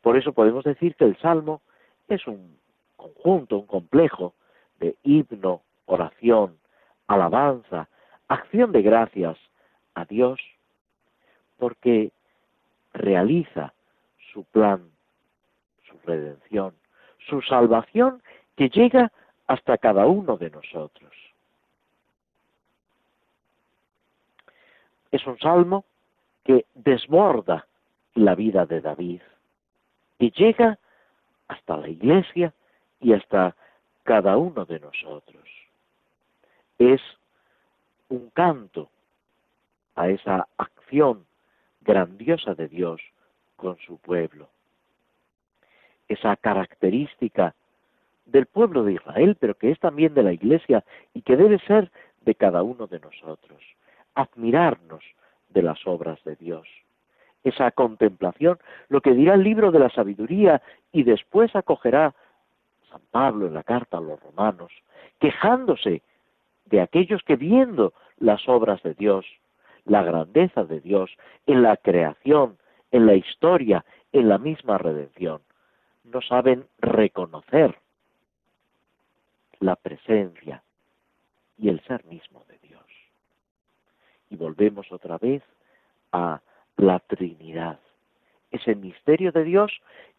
[0.00, 1.60] Por eso podemos decir que el Salmo
[2.06, 2.56] es un
[2.96, 4.34] conjunto, un complejo
[4.78, 6.58] de himno, oración,
[7.06, 7.88] alabanza,
[8.28, 9.36] acción de gracias
[9.94, 10.38] a Dios,
[11.58, 12.12] porque
[12.92, 13.72] realiza
[14.32, 14.90] su plan,
[15.88, 16.74] su redención,
[17.28, 18.22] su salvación
[18.56, 19.10] que llega
[19.46, 21.12] hasta cada uno de nosotros.
[25.10, 25.84] Es un salmo
[26.44, 27.66] que desborda
[28.14, 29.20] la vida de David
[30.18, 30.78] y llega
[31.46, 32.52] hasta la iglesia
[33.00, 33.54] y hasta
[34.02, 35.44] cada uno de nosotros.
[36.78, 37.00] Es
[38.08, 38.90] un canto
[39.94, 41.26] a esa acción
[41.80, 43.00] grandiosa de Dios
[43.56, 44.48] con su pueblo.
[46.08, 47.54] Esa característica
[48.24, 50.84] del pueblo de Israel, pero que es también de la Iglesia
[51.14, 51.90] y que debe ser
[52.22, 53.60] de cada uno de nosotros.
[54.18, 55.04] Admirarnos
[55.48, 56.66] de las obras de Dios.
[57.44, 58.58] Esa contemplación,
[58.88, 60.60] lo que dirá el libro de la sabiduría
[60.90, 62.14] y después acogerá
[62.90, 64.72] San Pablo en la carta a los romanos,
[65.20, 66.02] quejándose
[66.64, 69.24] de aquellos que viendo las obras de Dios,
[69.84, 71.10] la grandeza de Dios
[71.46, 72.58] en la creación,
[72.90, 75.40] en la historia, en la misma redención,
[76.02, 77.78] no saben reconocer
[79.60, 80.62] la presencia
[81.56, 82.67] y el ser mismo de Dios.
[84.30, 85.42] Y volvemos otra vez
[86.12, 86.40] a
[86.76, 87.78] la Trinidad,
[88.50, 89.72] ese misterio de Dios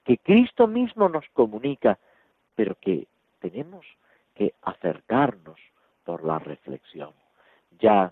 [0.04, 1.98] que Cristo mismo nos comunica,
[2.56, 3.08] pero que
[3.40, 3.86] tenemos
[4.36, 5.60] que acercarnos
[6.04, 7.12] por la reflexión.
[7.80, 8.12] Ya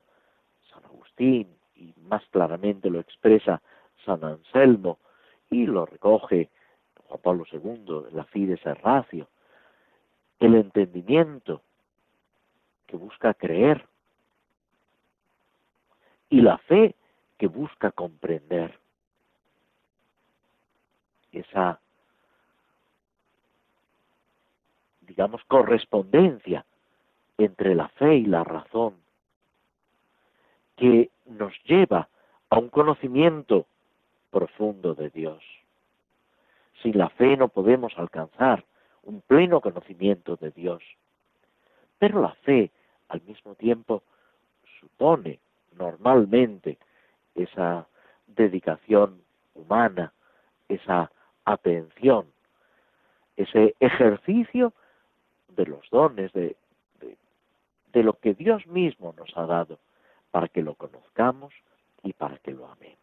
[0.72, 3.62] San Agustín, y más claramente lo expresa
[4.06, 5.00] San Anselmo,
[5.50, 6.50] y lo recoge
[7.08, 9.28] Juan Pablo II la Fides Ratio,
[10.39, 11.62] el entendimiento
[12.86, 13.86] que busca creer
[16.30, 16.95] y la fe
[17.38, 18.80] que busca comprender.
[21.32, 21.80] Esa
[25.07, 26.65] digamos, correspondencia
[27.38, 28.95] entre la fe y la razón,
[30.75, 32.07] que nos lleva
[32.49, 33.65] a un conocimiento
[34.30, 35.43] profundo de Dios.
[36.84, 38.63] Sin la fe no podemos alcanzar
[39.03, 40.84] un pleno conocimiento de Dios.
[41.97, 42.69] Pero la fe,
[43.07, 44.03] al mismo tiempo,
[44.80, 45.39] supone
[45.78, 46.78] normalmente
[47.36, 47.88] esa
[48.28, 49.21] dedicación
[49.55, 50.13] humana,
[50.67, 51.11] esa
[51.45, 52.28] atención,
[53.36, 54.73] ese ejercicio
[55.49, 56.55] de los dones, de,
[57.93, 59.80] de, lo que Dios mismo nos ha dado,
[60.30, 61.51] para que lo conozcamos
[62.03, 62.97] y para que lo amemos.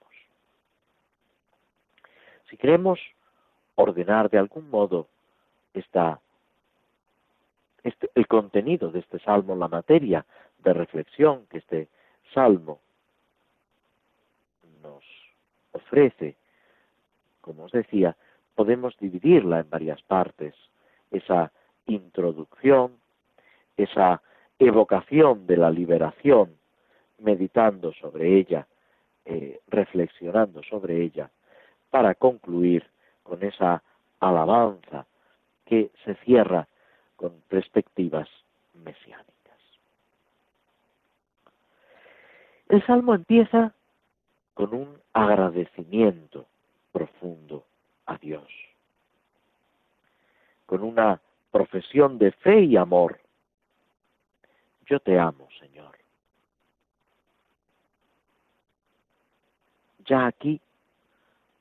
[2.48, 3.00] Si queremos
[3.74, 5.08] ordenar de algún modo
[5.72, 6.20] esta,
[7.82, 10.24] este, el contenido de este salmo, la materia
[10.58, 11.88] de reflexión que este
[12.34, 12.80] salmo
[14.82, 15.04] nos
[15.72, 16.36] ofrece,
[17.40, 18.16] como os decía,
[18.54, 20.54] podemos dividirla en varias partes.
[21.10, 21.52] Esa
[21.86, 22.98] introducción,
[23.76, 24.20] esa
[24.58, 26.56] evocación de la liberación,
[27.18, 28.66] meditando sobre ella,
[29.24, 31.30] eh, reflexionando sobre ella,
[31.90, 32.84] para concluir
[33.22, 33.82] con esa
[34.20, 35.06] alabanza
[35.64, 36.66] que se cierra
[37.16, 38.28] con perspectivas
[38.74, 39.33] mesiánicas.
[42.74, 43.72] El salmo empieza
[44.54, 46.44] con un agradecimiento
[46.90, 47.64] profundo
[48.04, 48.48] a Dios,
[50.66, 51.20] con una
[51.52, 53.20] profesión de fe y amor.
[54.86, 55.96] Yo te amo, Señor.
[60.06, 60.60] Ya aquí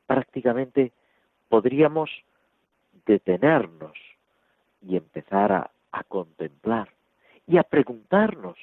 [0.08, 0.94] prácticamente
[1.48, 2.10] podríamos
[3.06, 3.96] detenernos
[4.82, 6.90] y empezar a, a contemplar
[7.46, 8.58] y a preguntarnos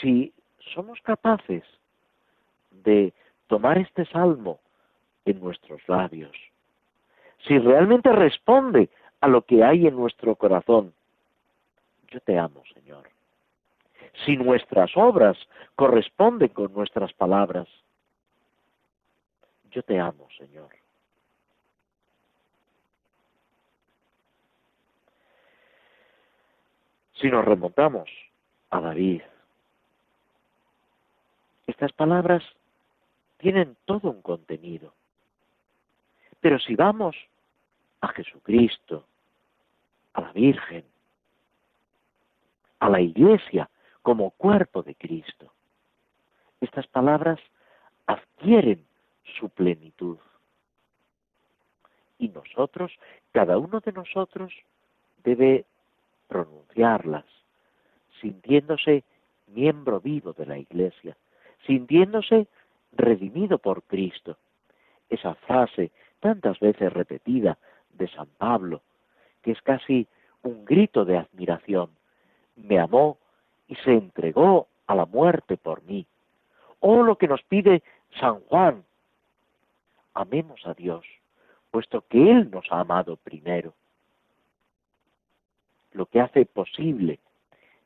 [0.00, 0.32] si
[0.72, 1.64] somos capaces
[2.70, 3.12] de
[3.46, 4.58] tomar este salmo
[5.24, 6.36] en nuestros labios,
[7.46, 8.88] si realmente responde
[9.20, 10.92] a lo que hay en nuestro corazón.
[12.08, 13.08] Yo te amo, Señor.
[14.24, 15.36] Si nuestras obras
[15.76, 17.68] corresponden con nuestras palabras.
[19.70, 20.70] Yo te amo, Señor.
[27.20, 28.10] Si nos remontamos
[28.70, 29.22] a David,
[31.66, 32.42] estas palabras
[33.38, 34.94] tienen todo un contenido.
[36.40, 37.16] Pero si vamos
[38.00, 39.04] a Jesucristo,
[40.12, 40.84] a la Virgen,
[42.78, 43.68] a la Iglesia
[44.02, 45.52] como cuerpo de Cristo,
[46.60, 47.40] estas palabras
[48.06, 48.86] adquieren
[49.38, 50.18] su plenitud.
[52.18, 52.92] Y nosotros,
[53.32, 54.52] cada uno de nosotros,
[55.22, 55.66] debe
[56.28, 57.24] pronunciarlas,
[58.20, 59.04] sintiéndose
[59.48, 61.16] miembro vivo de la Iglesia,
[61.64, 62.48] sintiéndose
[62.92, 64.36] redimido por Cristo.
[65.08, 65.90] Esa frase
[66.20, 67.58] tantas veces repetida
[67.90, 68.82] de San Pablo,
[69.42, 70.06] que es casi
[70.42, 71.90] un grito de admiración.
[72.56, 73.18] Me amó
[73.68, 76.06] y se entregó a la muerte por mí.
[76.80, 77.82] O lo que nos pide
[78.20, 78.84] San Juan.
[80.14, 81.04] Amemos a Dios,
[81.70, 83.74] puesto que Él nos ha amado primero.
[85.92, 87.18] Lo que hace posible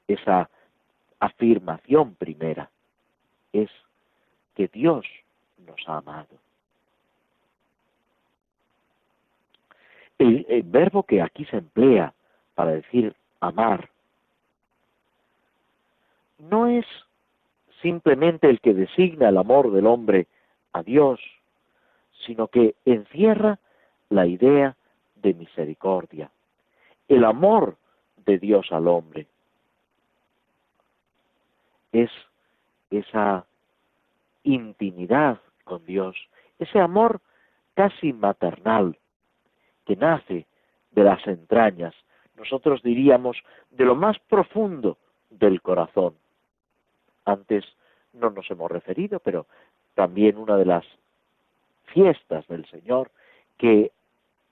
[0.06, 0.50] esa
[1.18, 2.70] afirmación primera
[3.52, 3.70] es
[4.54, 5.06] que Dios
[5.58, 6.38] nos ha amado.
[10.18, 12.12] El, verbo que aquí se emplea
[12.54, 13.88] para decir amar
[16.38, 16.84] no es
[17.80, 20.26] simplemente el que designa el amor del hombre
[20.72, 21.20] a Dios,
[22.26, 23.58] sino que encierra
[24.10, 24.76] la idea
[25.16, 26.30] de misericordia,
[27.08, 27.76] el amor
[28.24, 29.26] de Dios al hombre.
[31.92, 32.10] Es
[32.90, 33.46] esa
[34.42, 36.16] intimidad con Dios,
[36.58, 37.20] ese amor
[37.74, 38.98] casi maternal
[39.86, 40.46] que nace
[40.90, 41.94] de las entrañas,
[42.36, 43.36] nosotros diríamos
[43.70, 44.98] de lo más profundo
[45.30, 46.14] del corazón.
[47.24, 47.64] Antes
[48.12, 49.46] no nos hemos referido, pero
[49.94, 50.84] también una de las
[51.92, 53.10] fiestas del Señor
[53.58, 53.92] que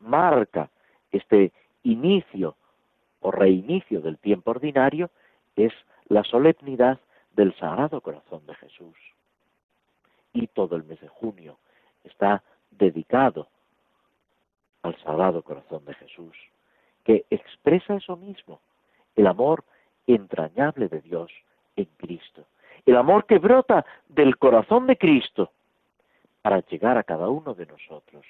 [0.00, 0.70] marca
[1.10, 2.56] este inicio
[3.20, 5.10] o reinicio del tiempo ordinario
[5.56, 5.72] es
[6.08, 7.00] la solemnidad
[7.38, 8.96] del Sagrado Corazón de Jesús.
[10.32, 11.56] Y todo el mes de junio
[12.02, 13.46] está dedicado
[14.82, 16.36] al Sagrado Corazón de Jesús,
[17.04, 18.60] que expresa eso mismo,
[19.14, 19.62] el amor
[20.08, 21.30] entrañable de Dios
[21.76, 22.44] en Cristo,
[22.84, 25.52] el amor que brota del corazón de Cristo
[26.42, 28.26] para llegar a cada uno de nosotros,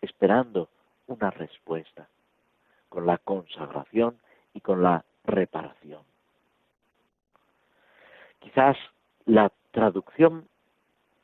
[0.00, 0.70] esperando
[1.08, 2.08] una respuesta,
[2.88, 4.18] con la consagración
[4.54, 6.15] y con la reparación.
[8.46, 8.76] Quizás
[9.24, 10.46] la traducción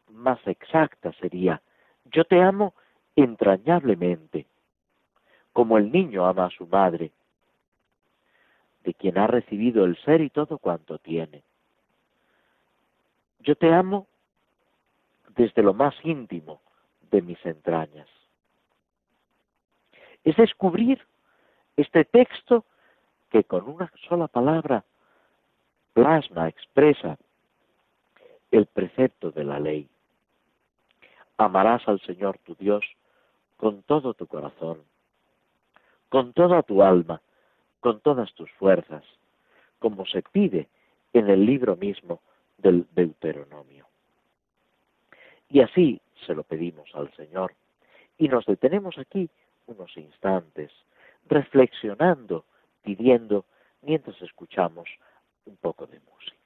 [0.08, 1.62] más exacta sería,
[2.06, 2.74] yo te amo
[3.14, 4.46] entrañablemente,
[5.52, 7.12] como el niño ama a su madre.
[8.98, 11.44] quien ha recibido el ser y todo cuanto tiene.
[13.38, 14.08] Yo te amo
[15.36, 16.60] desde lo más íntimo
[17.12, 18.08] de mis entrañas.
[20.24, 21.00] Es descubrir
[21.76, 22.64] este texto
[23.30, 24.84] que con una sola palabra
[25.92, 27.18] plasma, expresa
[28.50, 29.88] el precepto de la ley.
[31.36, 32.84] Amarás al Señor tu Dios
[33.56, 34.82] con todo tu corazón,
[36.08, 37.20] con toda tu alma,
[37.80, 39.04] con todas tus fuerzas,
[39.78, 40.68] como se pide
[41.12, 42.20] en el libro mismo
[42.58, 43.86] del Deuteronomio.
[45.48, 47.54] Y así se lo pedimos al Señor.
[48.18, 49.28] Y nos detenemos aquí
[49.66, 50.70] unos instantes,
[51.28, 52.44] reflexionando,
[52.82, 53.44] pidiendo,
[53.82, 54.88] mientras escuchamos
[55.46, 56.41] un poco de música.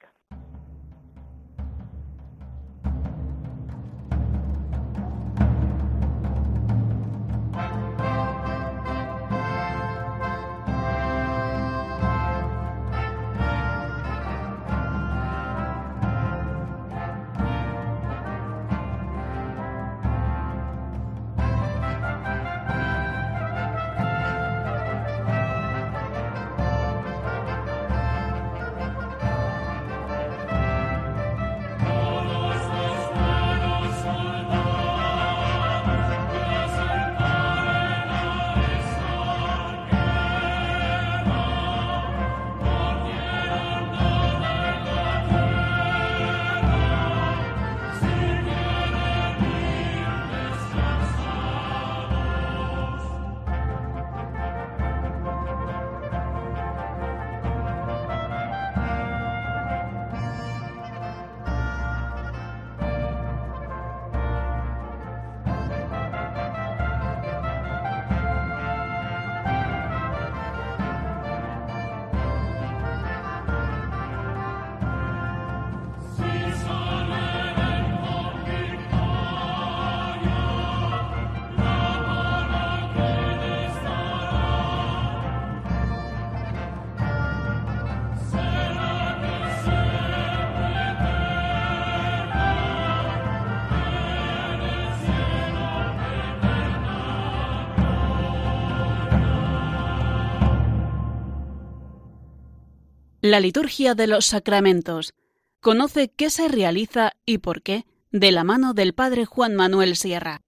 [103.29, 105.13] La liturgia de los sacramentos.
[105.59, 110.39] Conoce qué se realiza y por qué de la mano del Padre Juan Manuel Sierra.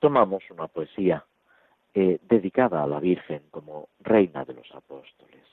[0.00, 1.26] Tomamos una poesía
[1.92, 5.44] eh, dedicada a la Virgen como Reina de los Apóstoles.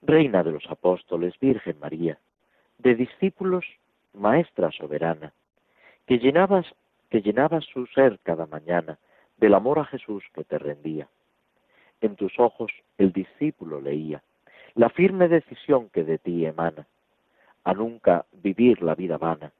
[0.00, 2.18] Reina de los Apóstoles, Virgen María,
[2.78, 3.66] de discípulos,
[4.14, 5.34] Maestra soberana,
[6.06, 6.64] que llenabas,
[7.10, 8.98] que llenabas su ser cada mañana
[9.36, 11.06] del amor a Jesús que te rendía.
[12.00, 14.22] En tus ojos el discípulo leía
[14.76, 16.86] la firme decisión que de ti emana,
[17.64, 19.50] a nunca vivir la vida vana,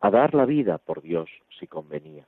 [0.00, 2.26] a dar la vida por Dios si convenía.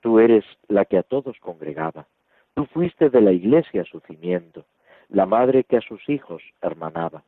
[0.00, 2.06] Tú eres la que a todos congregaba,
[2.54, 4.66] tú fuiste de la iglesia su cimiento,
[5.08, 7.24] la madre que a sus hijos hermanaba.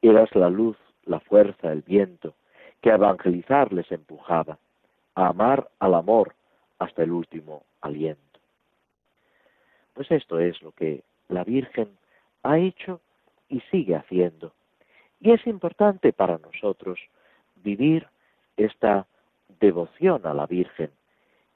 [0.00, 2.34] Eras la luz, la fuerza, el viento,
[2.80, 4.58] que a evangelizar les empujaba,
[5.14, 6.34] a amar al amor
[6.78, 8.40] hasta el último aliento.
[9.92, 11.90] Pues esto es lo que la Virgen
[12.42, 13.00] ha hecho
[13.48, 14.52] y sigue haciendo.
[15.20, 16.98] Y es importante para nosotros
[17.56, 18.06] vivir
[18.56, 19.06] esta
[19.60, 20.90] devoción a la Virgen,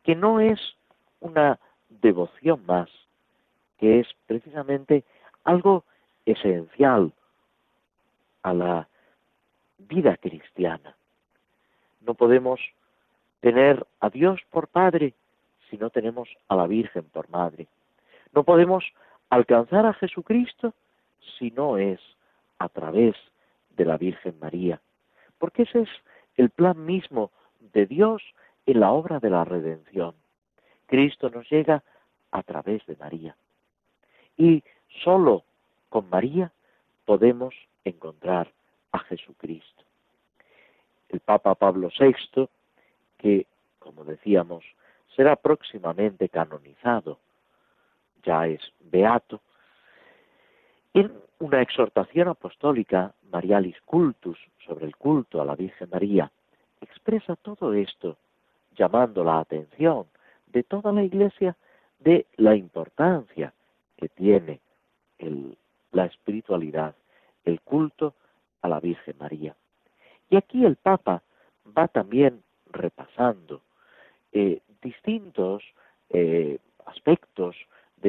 [0.02, 0.60] que no es
[1.20, 1.58] una
[1.88, 2.88] devoción más,
[3.78, 5.04] que es precisamente
[5.44, 5.84] algo
[6.24, 7.12] esencial
[8.42, 8.88] a la
[9.78, 10.96] vida cristiana.
[12.00, 12.60] No podemos
[13.40, 15.14] tener a Dios por Padre
[15.68, 17.66] si no tenemos a la Virgen por Madre.
[18.32, 18.84] No podemos
[19.30, 20.74] alcanzar a Jesucristo
[21.38, 22.00] si no es
[22.58, 23.16] a través
[23.70, 24.80] de la Virgen María,
[25.38, 25.88] porque ese es
[26.36, 27.30] el plan mismo
[27.72, 28.22] de Dios
[28.66, 30.14] en la obra de la redención.
[30.86, 31.82] Cristo nos llega
[32.30, 33.36] a través de María.
[34.36, 34.62] Y
[35.02, 35.44] solo
[35.88, 36.52] con María
[37.04, 37.54] podemos
[37.84, 38.52] encontrar
[38.92, 39.82] a Jesucristo.
[41.08, 42.48] El Papa Pablo VI,
[43.18, 43.46] que,
[43.78, 44.64] como decíamos,
[45.14, 47.18] será próximamente canonizado
[48.26, 49.40] ya es beato,
[50.92, 56.30] en una exhortación apostólica, Marialis Cultus, sobre el culto a la Virgen María,
[56.80, 58.16] expresa todo esto,
[58.76, 60.06] llamando la atención
[60.48, 61.56] de toda la Iglesia
[62.00, 63.52] de la importancia
[63.96, 64.60] que tiene
[65.92, 66.94] la espiritualidad,
[67.44, 68.14] el culto
[68.62, 69.54] a la Virgen María.
[70.28, 71.22] Y aquí el Papa
[71.76, 73.62] va también repasando
[74.32, 75.62] eh, distintos
[76.10, 77.56] eh, aspectos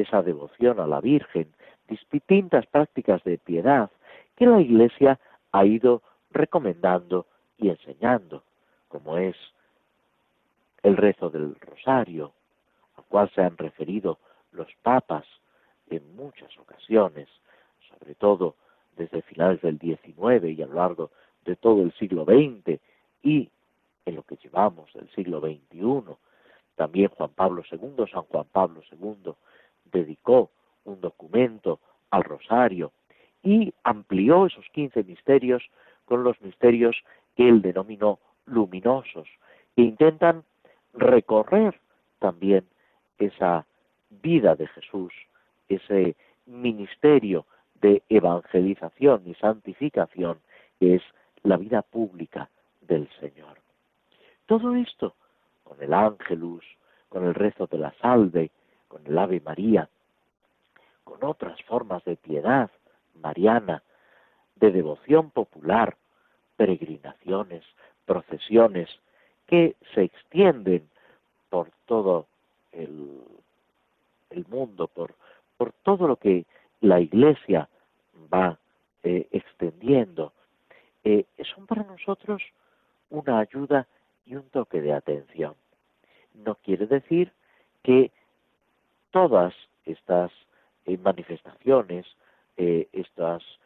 [0.00, 1.52] esa devoción a la Virgen,
[2.10, 3.90] distintas prácticas de piedad
[4.36, 5.18] que la Iglesia
[5.52, 7.26] ha ido recomendando
[7.56, 8.44] y enseñando,
[8.88, 9.36] como es
[10.82, 12.32] el rezo del rosario,
[12.96, 14.18] al cual se han referido
[14.52, 15.24] los papas
[15.90, 17.28] en muchas ocasiones,
[17.88, 18.54] sobre todo
[18.96, 21.10] desde finales del XIX y a lo largo
[21.44, 22.80] de todo el siglo XX
[23.22, 23.48] y
[24.04, 26.14] en lo que llevamos del siglo XXI.
[26.76, 29.32] También Juan Pablo II, San Juan Pablo II,
[29.92, 30.50] dedicó
[30.84, 31.80] un documento
[32.10, 32.92] al rosario
[33.42, 35.62] y amplió esos quince misterios
[36.04, 36.96] con los misterios
[37.36, 39.28] que él denominó luminosos,
[39.76, 40.44] que intentan
[40.94, 41.78] recorrer
[42.18, 42.64] también
[43.18, 43.66] esa
[44.10, 45.12] vida de Jesús,
[45.68, 46.16] ese
[46.46, 47.46] ministerio
[47.80, 50.38] de evangelización y santificación
[50.80, 51.02] que es
[51.42, 52.48] la vida pública
[52.80, 53.58] del Señor.
[54.46, 55.14] Todo esto
[55.62, 56.64] con el ángelus,
[57.08, 58.50] con el rezo de la salve,
[58.88, 59.88] con el Ave María,
[61.04, 62.70] con otras formas de piedad
[63.20, 63.82] mariana,
[64.56, 65.96] de devoción popular,
[66.56, 67.64] peregrinaciones,
[68.06, 68.88] procesiones,
[69.46, 70.88] que se extienden
[71.48, 72.26] por todo
[72.72, 73.22] el,
[74.48, 75.14] mundo, por,
[75.56, 76.44] por todo lo que
[76.80, 77.68] la Iglesia
[78.32, 78.58] va
[79.02, 80.32] eh, extendiendo,
[81.04, 81.24] eh,
[81.54, 82.42] son para nosotros
[83.10, 83.86] una ayuda
[84.26, 85.54] y un toque de atención.
[86.34, 87.32] No quiere decir
[87.82, 88.10] que
[89.10, 89.54] todas
[89.84, 90.30] estas
[90.86, 92.06] eh, manifestaciones,
[92.56, 93.60] estos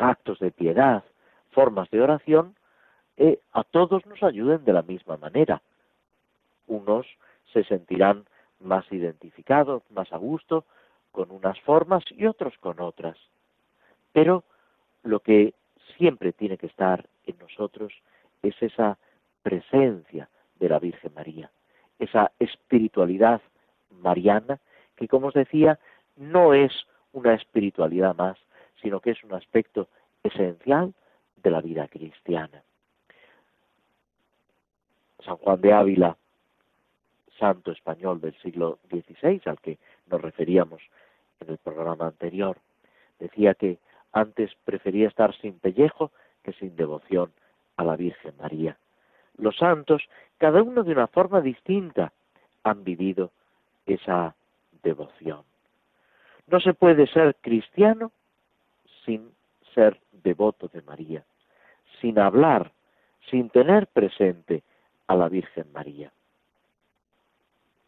[0.00, 1.04] actos de piedad,
[1.52, 2.56] formas de oración,
[3.52, 5.62] a todos nos ayuden de la misma manera.
[6.66, 7.06] Unos
[7.52, 8.24] se sentirán
[8.60, 10.64] más identificados, más a gusto
[11.12, 13.16] con unas formas y otros con otras.
[14.12, 14.44] Pero
[15.02, 15.54] lo que
[15.96, 17.92] siempre tiene que estar en nosotros
[18.42, 18.98] es esa
[19.42, 21.50] presencia de la Virgen María,
[21.98, 23.40] esa espiritualidad
[23.98, 24.58] mariana
[24.96, 25.78] que, como os decía,
[26.16, 26.72] no es
[27.12, 28.36] una espiritualidad más,
[28.82, 29.88] sino que es un aspecto
[30.22, 30.94] esencial
[31.36, 32.62] de la vida cristiana.
[35.24, 36.16] San Juan de Ávila,
[37.38, 40.82] santo español del siglo XVI, al que nos referíamos
[41.40, 42.58] en el programa anterior,
[43.18, 43.78] decía que
[44.12, 46.10] antes prefería estar sin pellejo
[46.42, 47.32] que sin devoción
[47.76, 48.76] a la Virgen María.
[49.36, 50.02] Los santos,
[50.38, 52.12] cada uno de una forma distinta,
[52.64, 53.30] han vivido
[53.94, 54.34] esa
[54.82, 55.42] devoción.
[56.46, 58.12] No se puede ser cristiano
[59.04, 59.32] sin
[59.74, 61.24] ser devoto de María,
[62.00, 62.72] sin hablar,
[63.30, 64.62] sin tener presente
[65.06, 66.12] a la Virgen María.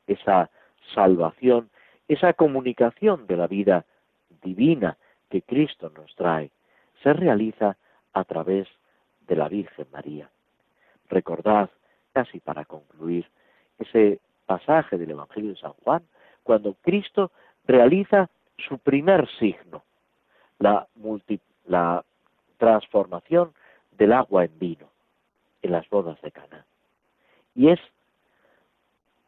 [0.07, 0.51] Esa
[0.95, 1.71] salvación,
[2.09, 3.85] esa comunicación de la vida
[4.43, 4.97] divina
[5.29, 6.51] que Cristo nos trae
[7.03, 7.77] se realiza
[8.13, 8.69] a través
[9.27, 10.29] de la Virgen María.
[11.09, 11.71] Recordad,
[12.13, 13.27] casi para concluir,
[13.79, 14.21] ese
[14.51, 16.03] pasaje del Evangelio de San Juan,
[16.43, 17.31] cuando Cristo
[17.69, 18.29] realiza
[18.59, 19.85] su primer signo,
[20.59, 20.89] la,
[22.59, 23.53] transformación
[23.93, 24.89] del agua en vino
[25.63, 26.67] en las bodas de Cana.
[27.55, 27.79] Y es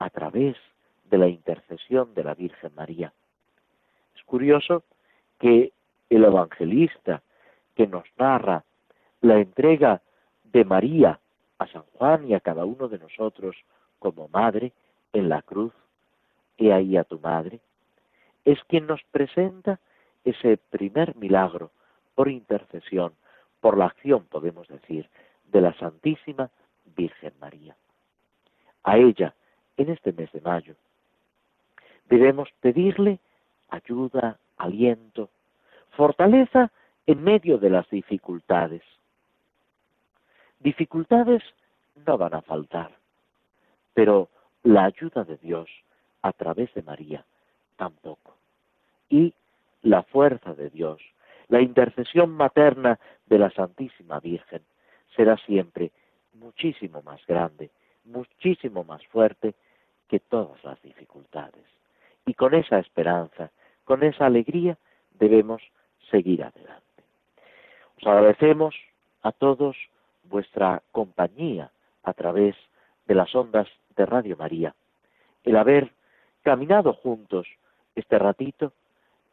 [0.00, 0.56] a través
[1.04, 3.12] de la intercesión de la Virgen María.
[4.16, 4.82] Es curioso
[5.38, 5.72] que
[6.10, 7.22] el evangelista
[7.76, 8.64] que nos narra
[9.20, 10.02] la entrega
[10.42, 11.20] de María
[11.58, 13.54] a San Juan y a cada uno de nosotros
[14.00, 14.72] como madre
[15.12, 15.72] en la cruz,
[16.58, 17.60] he ahí a tu madre,
[18.44, 19.78] es quien nos presenta
[20.24, 21.70] ese primer milagro
[22.14, 23.12] por intercesión,
[23.60, 25.08] por la acción, podemos decir,
[25.50, 26.50] de la Santísima
[26.96, 27.76] Virgen María.
[28.84, 29.34] A ella,
[29.76, 30.74] en este mes de mayo,
[32.08, 33.20] debemos pedirle
[33.68, 35.30] ayuda, aliento,
[35.90, 36.70] fortaleza
[37.06, 38.82] en medio de las dificultades.
[40.60, 41.42] Dificultades
[42.06, 42.92] no van a faltar,
[43.94, 44.28] pero
[44.62, 45.68] la ayuda de Dios
[46.22, 47.24] a través de María
[47.76, 48.36] tampoco.
[49.08, 49.34] Y
[49.82, 51.00] la fuerza de Dios,
[51.48, 54.62] la intercesión materna de la Santísima Virgen
[55.16, 55.90] será siempre
[56.34, 57.70] muchísimo más grande,
[58.04, 59.54] muchísimo más fuerte
[60.08, 61.64] que todas las dificultades.
[62.26, 63.50] Y con esa esperanza,
[63.84, 64.78] con esa alegría,
[65.18, 65.62] debemos
[66.10, 66.82] seguir adelante.
[68.00, 68.74] Os agradecemos
[69.22, 69.76] a todos
[70.24, 71.70] vuestra compañía
[72.02, 72.56] a través
[73.06, 74.74] de las ondas de Radio María,
[75.44, 75.92] el haber
[76.42, 77.46] caminado juntos
[77.94, 78.72] este ratito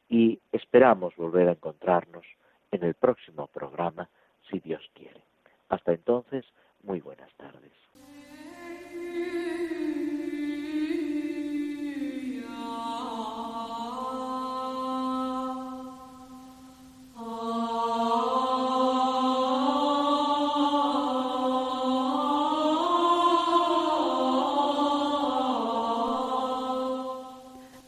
[0.10, 2.26] y esperamos volver a encontrarnos
[2.72, 4.10] en el próximo programa,
[4.50, 5.22] si Dios quiere.
[5.70, 6.46] Hasta entonces,
[6.84, 7.89] muy buenas tardes.